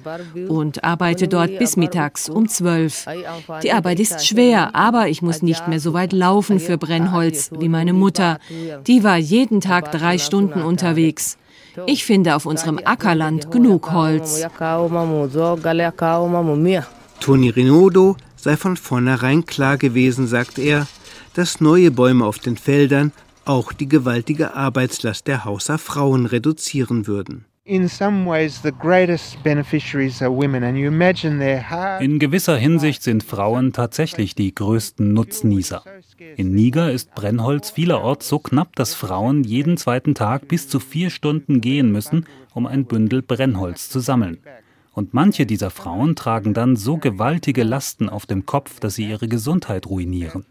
und 0.48 0.84
arbeite 0.84 1.28
dort 1.28 1.60
bis 1.60 1.78
mittags 1.78 2.30
um 2.30 2.48
zwölf. 2.48 3.06
Die 3.62 3.72
Arbeit 3.72 4.00
ist 4.00 4.26
schwer, 4.26 4.76
aber 4.76 5.10
ich 5.10 5.22
muss 5.22 5.42
nicht 5.42 5.68
mehr 5.68 5.80
so 5.80 5.94
weit 5.94 6.14
laufen 6.14 6.60
für 6.60 6.78
Brennholz 6.78 7.52
wie 7.60 7.70
meine 7.70 7.94
Mutter. 7.94 8.40
Die 8.88 9.04
war 9.04 9.18
jeden 9.18 9.62
Tag 9.62 9.92
drei 9.92 10.18
Stunden 10.18 10.62
unterwegs. 10.62 11.38
Ich 11.86 12.06
finde 12.06 12.36
auf 12.36 12.46
unserem 12.46 12.80
Ackerland 12.84 13.52
genug 13.52 13.92
Holz. 13.92 14.48
Toni 17.20 17.50
Rinodo 17.50 18.18
sei 18.36 18.58
von 18.58 18.78
vornherein 18.78 19.46
klar 19.46 19.78
gewesen, 19.78 20.28
sagt 20.28 20.58
er, 20.58 20.88
dass 21.34 21.62
neue 21.62 21.92
Bäume 21.92 22.26
auf 22.26 22.40
den 22.40 22.58
Feldern 22.58 23.12
auch 23.46 23.72
die 23.74 23.88
gewaltige 23.88 24.56
Arbeitslast 24.56 25.28
der 25.28 25.46
Hauser 25.46 25.78
Frauen 25.78 26.26
reduzieren 26.26 27.08
würden. 27.08 27.46
In 32.00 32.18
gewisser 32.18 32.56
Hinsicht 32.56 33.04
sind 33.04 33.24
Frauen 33.24 33.74
tatsächlich 33.74 34.36
die 34.36 34.56
größten 34.56 35.14
Nutznießer. 35.14 35.84
In 36.38 36.54
Niger 36.54 36.92
ist 36.92 37.14
Brennholz 37.14 37.70
vielerorts 37.72 38.30
so 38.30 38.40
knapp, 38.40 38.74
dass 38.78 38.94
Frauen 38.94 39.44
jeden 39.44 39.76
zweiten 39.76 40.16
Tag 40.16 40.48
bis 40.48 40.70
zu 40.70 40.80
vier 40.80 41.10
Stunden 41.10 41.60
gehen 41.60 41.92
müssen, 41.92 42.26
um 42.54 42.66
ein 42.66 42.86
Bündel 42.86 43.22
Brennholz 43.22 43.90
zu 43.90 44.00
sammeln. 44.00 44.38
Und 44.94 45.14
manche 45.14 45.46
dieser 45.46 45.70
Frauen 45.70 46.16
tragen 46.16 46.54
dann 46.54 46.78
so 46.78 46.96
gewaltige 46.98 47.64
Lasten 47.64 48.08
auf 48.08 48.26
dem 48.26 48.46
Kopf, 48.46 48.80
dass 48.80 48.96
sie 48.96 49.10
ihre 49.10 49.28
Gesundheit 49.28 49.88
ruinieren. 49.88 50.46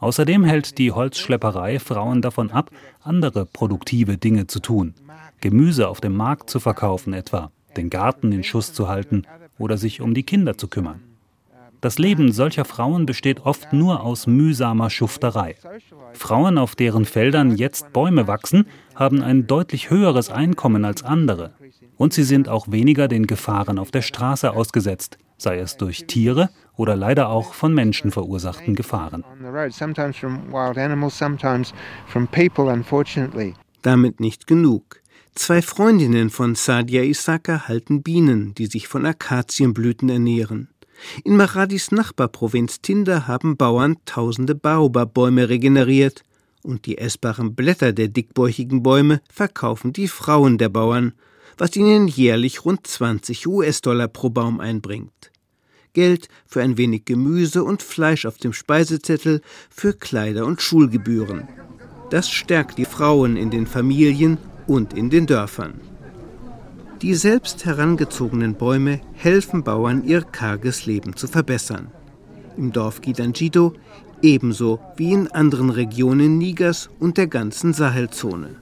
Außerdem 0.00 0.44
hält 0.44 0.78
die 0.78 0.92
Holzschlepperei 0.92 1.78
Frauen 1.78 2.22
davon 2.22 2.50
ab, 2.50 2.70
andere 3.02 3.46
produktive 3.46 4.16
Dinge 4.16 4.46
zu 4.46 4.60
tun. 4.60 4.94
Gemüse 5.40 5.88
auf 5.88 6.00
dem 6.00 6.16
Markt 6.16 6.50
zu 6.50 6.58
verkaufen 6.58 7.12
etwa, 7.12 7.50
den 7.76 7.90
Garten 7.90 8.32
in 8.32 8.42
Schuss 8.42 8.72
zu 8.72 8.88
halten 8.88 9.22
oder 9.58 9.76
sich 9.76 10.00
um 10.00 10.14
die 10.14 10.22
Kinder 10.22 10.56
zu 10.56 10.68
kümmern. 10.68 11.00
Das 11.80 11.98
Leben 11.98 12.30
solcher 12.32 12.66
Frauen 12.66 13.06
besteht 13.06 13.40
oft 13.40 13.72
nur 13.72 14.02
aus 14.02 14.26
mühsamer 14.26 14.90
Schufterei. 14.90 15.56
Frauen, 16.12 16.58
auf 16.58 16.74
deren 16.74 17.06
Feldern 17.06 17.56
jetzt 17.56 17.92
Bäume 17.94 18.26
wachsen, 18.26 18.66
haben 18.94 19.22
ein 19.22 19.46
deutlich 19.46 19.88
höheres 19.88 20.28
Einkommen 20.28 20.84
als 20.84 21.02
andere. 21.02 21.52
Und 21.96 22.12
sie 22.12 22.24
sind 22.24 22.50
auch 22.50 22.70
weniger 22.70 23.08
den 23.08 23.26
Gefahren 23.26 23.78
auf 23.78 23.90
der 23.90 24.02
Straße 24.02 24.52
ausgesetzt, 24.52 25.18
sei 25.40 25.58
es 25.58 25.76
durch 25.76 26.06
Tiere 26.06 26.50
oder 26.76 26.96
leider 26.96 27.28
auch 27.28 27.54
von 27.54 27.74
Menschen 27.74 28.10
verursachten 28.10 28.74
Gefahren. 28.74 29.24
Damit 33.82 34.20
nicht 34.20 34.46
genug. 34.46 35.00
Zwei 35.34 35.62
Freundinnen 35.62 36.28
von 36.28 36.54
Sadia 36.54 37.02
Isaka 37.02 37.68
halten 37.68 38.02
Bienen, 38.02 38.54
die 38.54 38.66
sich 38.66 38.88
von 38.88 39.06
Akazienblüten 39.06 40.08
ernähren. 40.08 40.68
In 41.24 41.36
Maradis 41.36 41.92
Nachbarprovinz 41.92 42.82
Tinder 42.82 43.26
haben 43.26 43.56
Bauern 43.56 43.96
tausende 44.04 44.54
Baobab-Bäume 44.54 45.48
regeneriert 45.48 46.22
und 46.62 46.84
die 46.84 46.98
essbaren 46.98 47.54
Blätter 47.54 47.92
der 47.92 48.08
dickbäuchigen 48.08 48.82
Bäume 48.82 49.22
verkaufen 49.32 49.94
die 49.94 50.08
Frauen 50.08 50.58
der 50.58 50.68
Bauern, 50.68 51.14
was 51.58 51.76
ihnen 51.76 52.08
jährlich 52.08 52.64
rund 52.64 52.86
20 52.86 53.46
US-Dollar 53.46 54.08
pro 54.08 54.30
Baum 54.30 54.60
einbringt. 54.60 55.30
Geld 55.92 56.28
für 56.46 56.62
ein 56.62 56.76
wenig 56.76 57.04
Gemüse 57.04 57.64
und 57.64 57.82
Fleisch 57.82 58.26
auf 58.26 58.38
dem 58.38 58.52
Speisezettel, 58.52 59.40
für 59.70 59.92
Kleider 59.92 60.46
und 60.46 60.62
Schulgebühren. 60.62 61.48
Das 62.10 62.30
stärkt 62.30 62.78
die 62.78 62.84
Frauen 62.84 63.36
in 63.36 63.50
den 63.50 63.66
Familien 63.66 64.38
und 64.66 64.92
in 64.92 65.10
den 65.10 65.26
Dörfern. 65.26 65.80
Die 67.02 67.14
selbst 67.14 67.64
herangezogenen 67.64 68.54
Bäume 68.54 69.00
helfen 69.14 69.64
Bauern, 69.64 70.04
ihr 70.04 70.22
karges 70.22 70.86
Leben 70.86 71.16
zu 71.16 71.28
verbessern. 71.28 71.90
Im 72.56 72.72
Dorf 72.72 73.00
Gidanjido 73.00 73.72
ebenso 74.22 74.80
wie 74.96 75.12
in 75.12 75.28
anderen 75.28 75.70
Regionen 75.70 76.38
Nigers 76.38 76.90
und 76.98 77.16
der 77.16 77.26
ganzen 77.26 77.72
Sahelzone. 77.72 78.59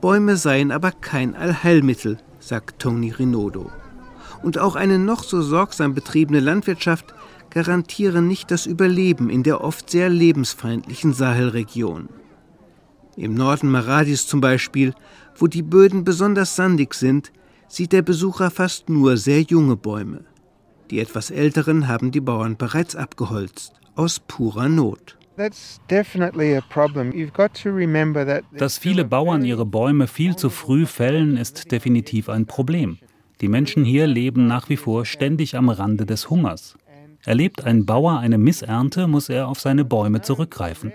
Bäume 0.00 0.36
seien 0.36 0.70
aber 0.70 0.92
kein 0.92 1.34
Allheilmittel, 1.34 2.18
sagt 2.40 2.78
Tony 2.78 3.10
Rinodo. 3.10 3.70
Und 4.42 4.58
auch 4.58 4.76
eine 4.76 4.98
noch 4.98 5.24
so 5.24 5.42
sorgsam 5.42 5.94
betriebene 5.94 6.40
Landwirtschaft 6.40 7.14
garantiere 7.50 8.22
nicht 8.22 8.50
das 8.50 8.66
Überleben 8.66 9.30
in 9.30 9.42
der 9.42 9.62
oft 9.62 9.90
sehr 9.90 10.08
lebensfeindlichen 10.08 11.12
Sahelregion. 11.12 12.08
Im 13.16 13.34
Norden 13.34 13.70
Maradis 13.70 14.28
zum 14.28 14.40
Beispiel 14.40 14.94
wo 15.38 15.46
die 15.46 15.62
Böden 15.62 16.04
besonders 16.04 16.56
sandig 16.56 16.94
sind, 16.94 17.32
sieht 17.68 17.92
der 17.92 18.02
Besucher 18.02 18.50
fast 18.50 18.88
nur 18.88 19.16
sehr 19.16 19.42
junge 19.42 19.76
Bäume. 19.76 20.24
Die 20.90 20.98
etwas 20.98 21.30
älteren 21.30 21.86
haben 21.86 22.10
die 22.10 22.20
Bauern 22.20 22.56
bereits 22.56 22.96
abgeholzt, 22.96 23.72
aus 23.94 24.20
purer 24.20 24.68
Not. 24.68 25.17
Dass 28.58 28.76
viele 28.76 29.04
Bauern 29.04 29.44
ihre 29.44 29.64
Bäume 29.64 30.08
viel 30.08 30.34
zu 30.34 30.50
früh 30.50 30.84
fällen, 30.84 31.36
ist 31.36 31.70
definitiv 31.70 32.28
ein 32.28 32.46
Problem. 32.46 32.98
Die 33.40 33.46
Menschen 33.46 33.84
hier 33.84 34.08
leben 34.08 34.48
nach 34.48 34.68
wie 34.68 34.76
vor 34.76 35.06
ständig 35.06 35.56
am 35.56 35.68
Rande 35.68 36.06
des 36.06 36.28
Hungers. 36.28 36.76
Erlebt 37.24 37.64
ein 37.64 37.86
Bauer 37.86 38.18
eine 38.18 38.36
Missernte, 38.36 39.06
muss 39.06 39.28
er 39.28 39.46
auf 39.46 39.60
seine 39.60 39.84
Bäume 39.84 40.22
zurückgreifen. 40.22 40.92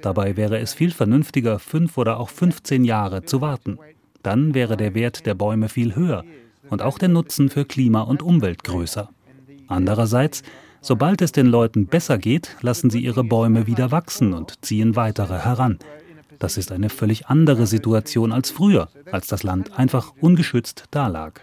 Dabei 0.00 0.36
wäre 0.36 0.58
es 0.58 0.74
viel 0.74 0.92
vernünftiger, 0.92 1.58
fünf 1.58 1.98
oder 1.98 2.20
auch 2.20 2.28
15 2.28 2.84
Jahre 2.84 3.24
zu 3.24 3.40
warten. 3.40 3.78
Dann 4.22 4.54
wäre 4.54 4.76
der 4.76 4.94
Wert 4.94 5.26
der 5.26 5.34
Bäume 5.34 5.68
viel 5.68 5.96
höher 5.96 6.24
und 6.70 6.82
auch 6.82 6.98
der 6.98 7.08
Nutzen 7.08 7.48
für 7.48 7.64
Klima 7.64 8.02
und 8.02 8.22
Umwelt 8.22 8.62
größer. 8.62 9.08
Andererseits, 9.66 10.42
sobald 10.82 11.22
es 11.22 11.32
den 11.32 11.46
Leuten 11.46 11.86
besser 11.86 12.18
geht, 12.18 12.56
lassen 12.60 12.90
sie 12.90 13.00
ihre 13.00 13.24
Bäume 13.24 13.66
wieder 13.66 13.90
wachsen 13.90 14.34
und 14.34 14.64
ziehen 14.64 14.96
weitere 14.96 15.38
heran. 15.38 15.78
Das 16.38 16.56
ist 16.56 16.72
eine 16.72 16.88
völlig 16.88 17.28
andere 17.28 17.66
Situation 17.66 18.32
als 18.32 18.50
früher, 18.50 18.88
als 19.12 19.28
das 19.28 19.44
Land 19.44 19.78
einfach 19.78 20.12
ungeschützt 20.20 20.86
dalag. 20.90 21.40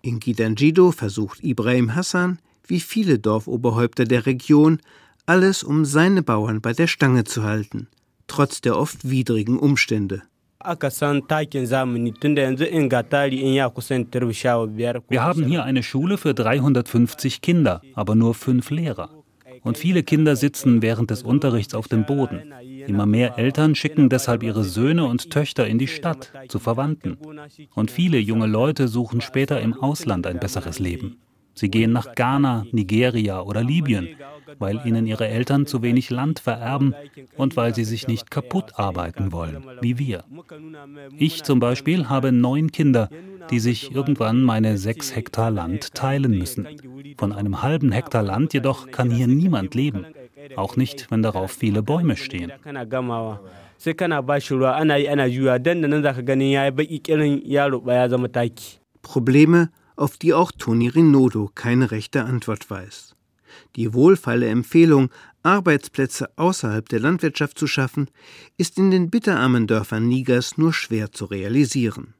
In 0.00 0.20
Gidanjido 0.20 0.92
versucht 0.92 1.42
Ibrahim 1.42 1.96
Hassan, 1.96 2.38
wie 2.64 2.78
viele 2.78 3.18
Dorfoberhäupter 3.18 4.04
der 4.04 4.26
Region, 4.26 4.78
alles 5.26 5.64
um 5.64 5.84
seine 5.84 6.22
Bauern 6.22 6.60
bei 6.60 6.72
der 6.72 6.86
Stange 6.86 7.24
zu 7.24 7.42
halten, 7.42 7.88
trotz 8.28 8.60
der 8.60 8.78
oft 8.78 9.10
widrigen 9.10 9.58
Umstände. 9.58 10.22
Wir 15.08 15.22
haben 15.22 15.44
hier 15.44 15.64
eine 15.64 15.82
Schule 15.82 16.18
für 16.18 16.34
350 16.34 17.40
Kinder, 17.40 17.80
aber 17.94 18.14
nur 18.14 18.34
fünf 18.34 18.70
Lehrer. 18.70 19.10
Und 19.62 19.78
viele 19.78 20.02
Kinder 20.02 20.36
sitzen 20.36 20.82
während 20.82 21.10
des 21.10 21.22
Unterrichts 21.22 21.74
auf 21.74 21.88
dem 21.88 22.06
Boden. 22.06 22.52
Immer 22.86 23.06
mehr 23.06 23.38
Eltern 23.38 23.74
schicken 23.74 24.08
deshalb 24.08 24.42
ihre 24.42 24.64
Söhne 24.64 25.06
und 25.06 25.30
Töchter 25.30 25.66
in 25.66 25.78
die 25.78 25.88
Stadt, 25.88 26.32
zu 26.48 26.58
Verwandten. 26.58 27.18
Und 27.74 27.90
viele 27.90 28.18
junge 28.18 28.46
Leute 28.46 28.86
suchen 28.86 29.20
später 29.20 29.60
im 29.60 29.74
Ausland 29.74 30.26
ein 30.26 30.38
besseres 30.38 30.78
Leben. 30.78 31.16
Sie 31.58 31.70
gehen 31.70 31.90
nach 31.90 32.14
Ghana, 32.14 32.66
Nigeria 32.70 33.40
oder 33.40 33.64
Libyen, 33.64 34.08
weil 34.58 34.78
ihnen 34.84 35.06
ihre 35.06 35.26
Eltern 35.26 35.66
zu 35.66 35.80
wenig 35.80 36.10
Land 36.10 36.38
vererben 36.38 36.94
und 37.38 37.56
weil 37.56 37.74
sie 37.74 37.84
sich 37.84 38.06
nicht 38.06 38.30
kaputt 38.30 38.72
arbeiten 38.78 39.32
wollen, 39.32 39.64
wie 39.80 39.98
wir. 39.98 40.24
Ich 41.16 41.44
zum 41.44 41.58
Beispiel 41.58 42.10
habe 42.10 42.30
neun 42.30 42.72
Kinder, 42.72 43.08
die 43.50 43.58
sich 43.58 43.94
irgendwann 43.94 44.42
meine 44.42 44.76
sechs 44.76 45.16
Hektar 45.16 45.50
Land 45.50 45.94
teilen 45.94 46.36
müssen. 46.38 46.68
Von 47.16 47.32
einem 47.32 47.62
halben 47.62 47.90
Hektar 47.90 48.22
Land 48.22 48.52
jedoch 48.52 48.90
kann 48.90 49.10
hier 49.10 49.26
niemand 49.26 49.74
leben, 49.74 50.04
auch 50.56 50.76
nicht, 50.76 51.10
wenn 51.10 51.22
darauf 51.22 51.52
viele 51.52 51.82
Bäume 51.82 52.16
stehen. 52.16 52.52
Probleme 59.02 59.70
auf 59.96 60.16
die 60.16 60.34
auch 60.34 60.52
Toni 60.52 60.88
Rinodo 60.88 61.50
keine 61.54 61.90
rechte 61.90 62.24
Antwort 62.24 62.70
weiß. 62.70 63.14
Die 63.76 63.92
wohlfeile 63.94 64.48
Empfehlung, 64.48 65.10
Arbeitsplätze 65.42 66.30
außerhalb 66.36 66.88
der 66.88 67.00
Landwirtschaft 67.00 67.58
zu 67.58 67.66
schaffen, 67.66 68.10
ist 68.56 68.78
in 68.78 68.90
den 68.90 69.10
bitterarmen 69.10 69.66
Dörfern 69.66 70.08
Nigers 70.08 70.58
nur 70.58 70.72
schwer 70.72 71.12
zu 71.12 71.24
realisieren. 71.24 72.14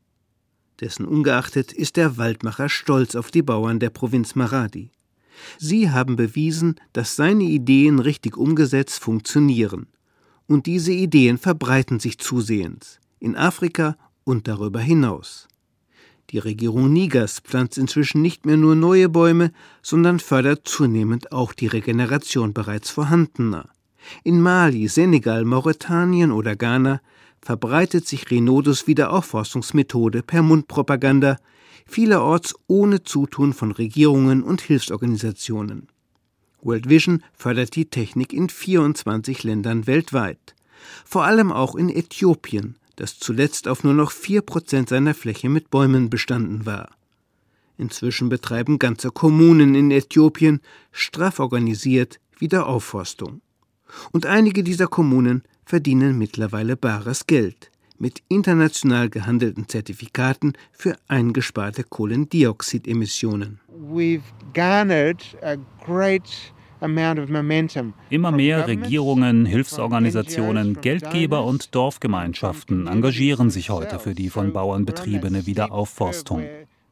Dessen 0.81 1.07
ungeachtet 1.07 1.73
ist 1.73 1.97
der 1.97 2.17
Waldmacher 2.17 2.69
stolz 2.69 3.15
auf 3.15 3.31
die 3.31 3.43
Bauern 3.43 3.81
der 3.81 3.91
Provinz 3.91 4.35
Maradi. 4.35 4.91
Sie 5.59 5.91
haben 5.91 6.17
bewiesen, 6.17 6.77
dass 6.93 7.17
seine 7.17 7.45
Ideen 7.45 7.99
richtig 7.99 8.37
umgesetzt 8.37 9.01
funktionieren. 9.01 9.87
Und 10.47 10.67
diese 10.67 10.93
Ideen 10.93 11.39
verbreiten 11.39 11.99
sich 11.99 12.19
zusehends 12.19 13.01
in 13.19 13.37
Afrika 13.37 13.97
und 14.25 14.49
darüber 14.49 14.81
hinaus. 14.81 15.49
Die 16.31 16.39
Regierung 16.39 16.93
Nigers 16.93 17.41
pflanzt 17.41 17.79
inzwischen 17.79 18.21
nicht 18.21 18.47
mehr 18.47 18.57
nur 18.57 18.75
neue 18.75 19.09
Bäume, 19.09 19.53
sondern 19.81 20.19
fördert 20.19 20.67
zunehmend 20.67 21.31
auch 21.31 21.53
die 21.53 21.69
Regeneration 21.69 22.53
bereits 22.53 22.91
vorhandener. 22.91 23.69
In 24.25 24.41
Mali, 24.41 24.89
Senegal, 24.89 25.45
Mauretanien 25.45 26.33
oder 26.33 26.57
Ghana 26.57 27.01
verbreitet 27.41 28.09
sich 28.09 28.31
Renodos 28.31 28.89
Wiederaufforstungsmethode 28.89 30.23
per 30.23 30.43
Mundpropaganda, 30.43 31.39
vielerorts 31.87 32.55
ohne 32.67 33.05
Zutun 33.05 33.53
von 33.53 33.71
Regierungen 33.71 34.43
und 34.43 34.61
Hilfsorganisationen. 34.61 35.87
World 36.61 36.89
Vision 36.89 37.23
fördert 37.35 37.77
die 37.77 37.89
Technik 37.89 38.33
in 38.33 38.49
24 38.49 39.45
Ländern 39.45 39.87
weltweit, 39.87 40.57
vor 41.05 41.25
allem 41.25 41.53
auch 41.53 41.77
in 41.77 41.89
Äthiopien, 41.89 42.75
das 42.97 43.19
zuletzt 43.19 43.69
auf 43.69 43.85
nur 43.85 43.95
noch 43.95 44.11
vier 44.11 44.43
Prozent 44.43 44.89
seiner 44.89 45.15
Fläche 45.15 45.49
mit 45.49 45.71
Bäumen 45.71 46.11
bestanden 46.11 46.67
war. 46.67 46.91
Inzwischen 47.79 48.29
betreiben 48.29 48.79
ganze 48.79 49.11
Kommunen 49.11 49.75
in 49.75 49.91
Äthiopien 49.91 50.61
straff 50.93 51.39
organisiert 51.39 52.19
Wiederaufforstung. 52.39 53.43
Und 54.13 54.27
einige 54.27 54.63
dieser 54.63 54.87
Kommunen 54.87 55.43
verdienen 55.65 56.19
mittlerweile 56.19 56.77
bares 56.77 57.27
Geld 57.27 57.71
mit 57.99 58.23
international 58.29 59.09
gehandelten 59.09 59.69
Zertifikaten 59.69 60.53
für 60.73 60.97
eingesparte 61.09 61.83
Kohlendioxidemissionen. 61.83 63.61
We've 63.69 64.23
garnered 64.53 65.23
a 65.43 65.57
great 65.85 66.53
Immer 68.11 68.33
mehr 68.33 68.67
Regierungen, 68.67 69.47
Hilfsorganisationen, 69.47 70.81
Geldgeber 70.81 71.45
und 71.45 71.75
Dorfgemeinschaften 71.75 72.87
engagieren 72.87 73.51
sich 73.51 73.71
heute 73.71 73.99
für 73.99 74.15
die 74.15 74.31
von 74.31 74.53
Bauern 74.53 74.85
betriebene 74.85 75.47
Wiederaufforstung. 75.47 76.45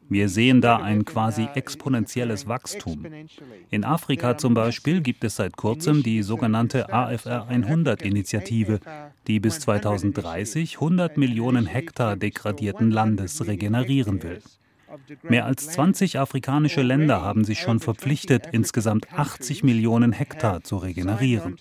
Wir 0.08 0.28
sehen 0.28 0.60
da 0.60 0.76
ein 0.76 1.04
quasi 1.04 1.48
exponentielles 1.54 2.46
Wachstum. 2.46 3.06
In 3.70 3.84
Afrika 3.84 4.36
zum 4.36 4.52
Beispiel 4.52 5.00
gibt 5.00 5.24
es 5.24 5.36
seit 5.36 5.56
kurzem 5.56 6.02
die 6.02 6.22
sogenannte 6.22 6.92
AFR 6.92 7.48
100-Initiative, 7.50 8.80
die 9.26 9.40
bis 9.40 9.60
2030 9.60 10.76
100 10.76 11.16
Millionen 11.16 11.66
Hektar 11.66 12.16
degradierten 12.16 12.90
Landes 12.90 13.46
regenerieren 13.46 14.22
will. 14.22 14.42
Mehr 15.22 15.46
als 15.46 15.68
20 15.68 16.18
afrikanische 16.18 16.82
Länder 16.82 17.22
haben 17.22 17.44
sich 17.44 17.60
schon 17.60 17.80
verpflichtet, 17.80 18.48
insgesamt 18.52 19.12
80 19.12 19.64
Millionen 19.64 20.12
Hektar 20.12 20.62
zu 20.62 20.76
regenerieren. 20.76 21.56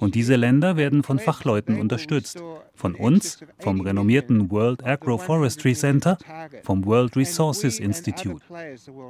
Und 0.00 0.14
diese 0.14 0.36
Länder 0.36 0.76
werden 0.76 1.02
von 1.02 1.18
Fachleuten 1.18 1.80
unterstützt. 1.80 2.42
Von 2.74 2.94
uns, 2.94 3.38
vom 3.58 3.80
renommierten 3.80 4.50
World 4.50 4.84
Agroforestry 4.84 5.74
Center, 5.74 6.18
vom 6.62 6.84
World 6.84 7.16
Resources 7.16 7.78
Institute. 7.78 8.44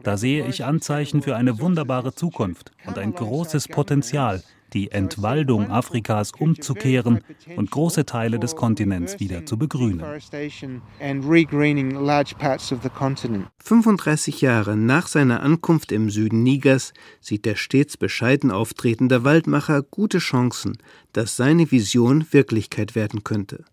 Da 0.02 0.16
sehe 0.16 0.46
ich 0.46 0.64
Anzeichen 0.64 1.22
für 1.22 1.36
eine 1.36 1.60
wunderbare 1.60 2.14
Zukunft 2.14 2.72
und 2.86 2.98
ein 2.98 3.12
großes 3.14 3.68
Potenzial, 3.68 4.42
die 4.74 4.90
Entwaldung 4.90 5.70
Afrikas 5.70 6.32
umzukehren 6.38 7.20
und 7.56 7.70
große 7.70 8.04
Teile 8.04 8.38
des 8.38 8.56
Kontinents 8.56 9.20
wieder 9.20 9.46
zu 9.46 9.56
begrünen. 9.56 10.02
35 13.62 14.40
Jahre 14.40 14.76
nach 14.76 15.06
seiner 15.06 15.42
Ankunft 15.42 15.92
im 15.92 16.10
Süden 16.10 16.42
Nigers 16.42 16.92
sieht 17.20 17.44
der 17.44 17.54
stets 17.54 17.96
bescheiden 17.96 18.50
auftretende 18.50 19.24
Waldmacher 19.24 19.82
gute 19.82 20.18
Chancen, 20.18 20.76
dass 21.12 21.36
seine 21.36 21.70
Vision 21.70 22.26
Wirklichkeit 22.32 22.94
werden 22.94 23.22
könnte. 23.22 23.64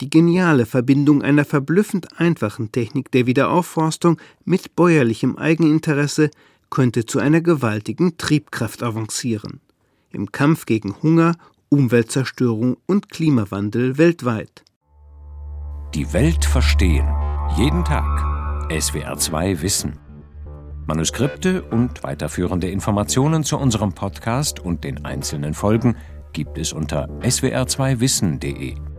Die 0.00 0.10
geniale 0.10 0.66
Verbindung 0.66 1.22
einer 1.22 1.44
verblüffend 1.44 2.18
einfachen 2.18 2.72
Technik 2.72 3.12
der 3.12 3.26
Wiederaufforstung 3.26 4.18
mit 4.44 4.74
bäuerlichem 4.74 5.36
Eigeninteresse 5.36 6.30
könnte 6.70 7.04
zu 7.04 7.18
einer 7.18 7.42
gewaltigen 7.42 8.16
Triebkraft 8.16 8.82
avancieren 8.82 9.60
im 10.12 10.32
Kampf 10.32 10.66
gegen 10.66 10.94
Hunger, 11.02 11.34
Umweltzerstörung 11.68 12.76
und 12.86 13.08
Klimawandel 13.10 13.98
weltweit. 13.98 14.64
Die 15.94 16.12
Welt 16.12 16.44
verstehen. 16.44 17.06
Jeden 17.56 17.84
Tag. 17.84 18.06
SWR2 18.70 19.60
Wissen. 19.60 19.98
Manuskripte 20.86 21.62
und 21.62 22.02
weiterführende 22.02 22.68
Informationen 22.70 23.44
zu 23.44 23.58
unserem 23.58 23.92
Podcast 23.92 24.60
und 24.60 24.84
den 24.84 25.04
einzelnen 25.04 25.54
Folgen 25.54 25.96
gibt 26.32 26.58
es 26.58 26.72
unter 26.72 27.08
swr2wissen.de. 27.20 28.91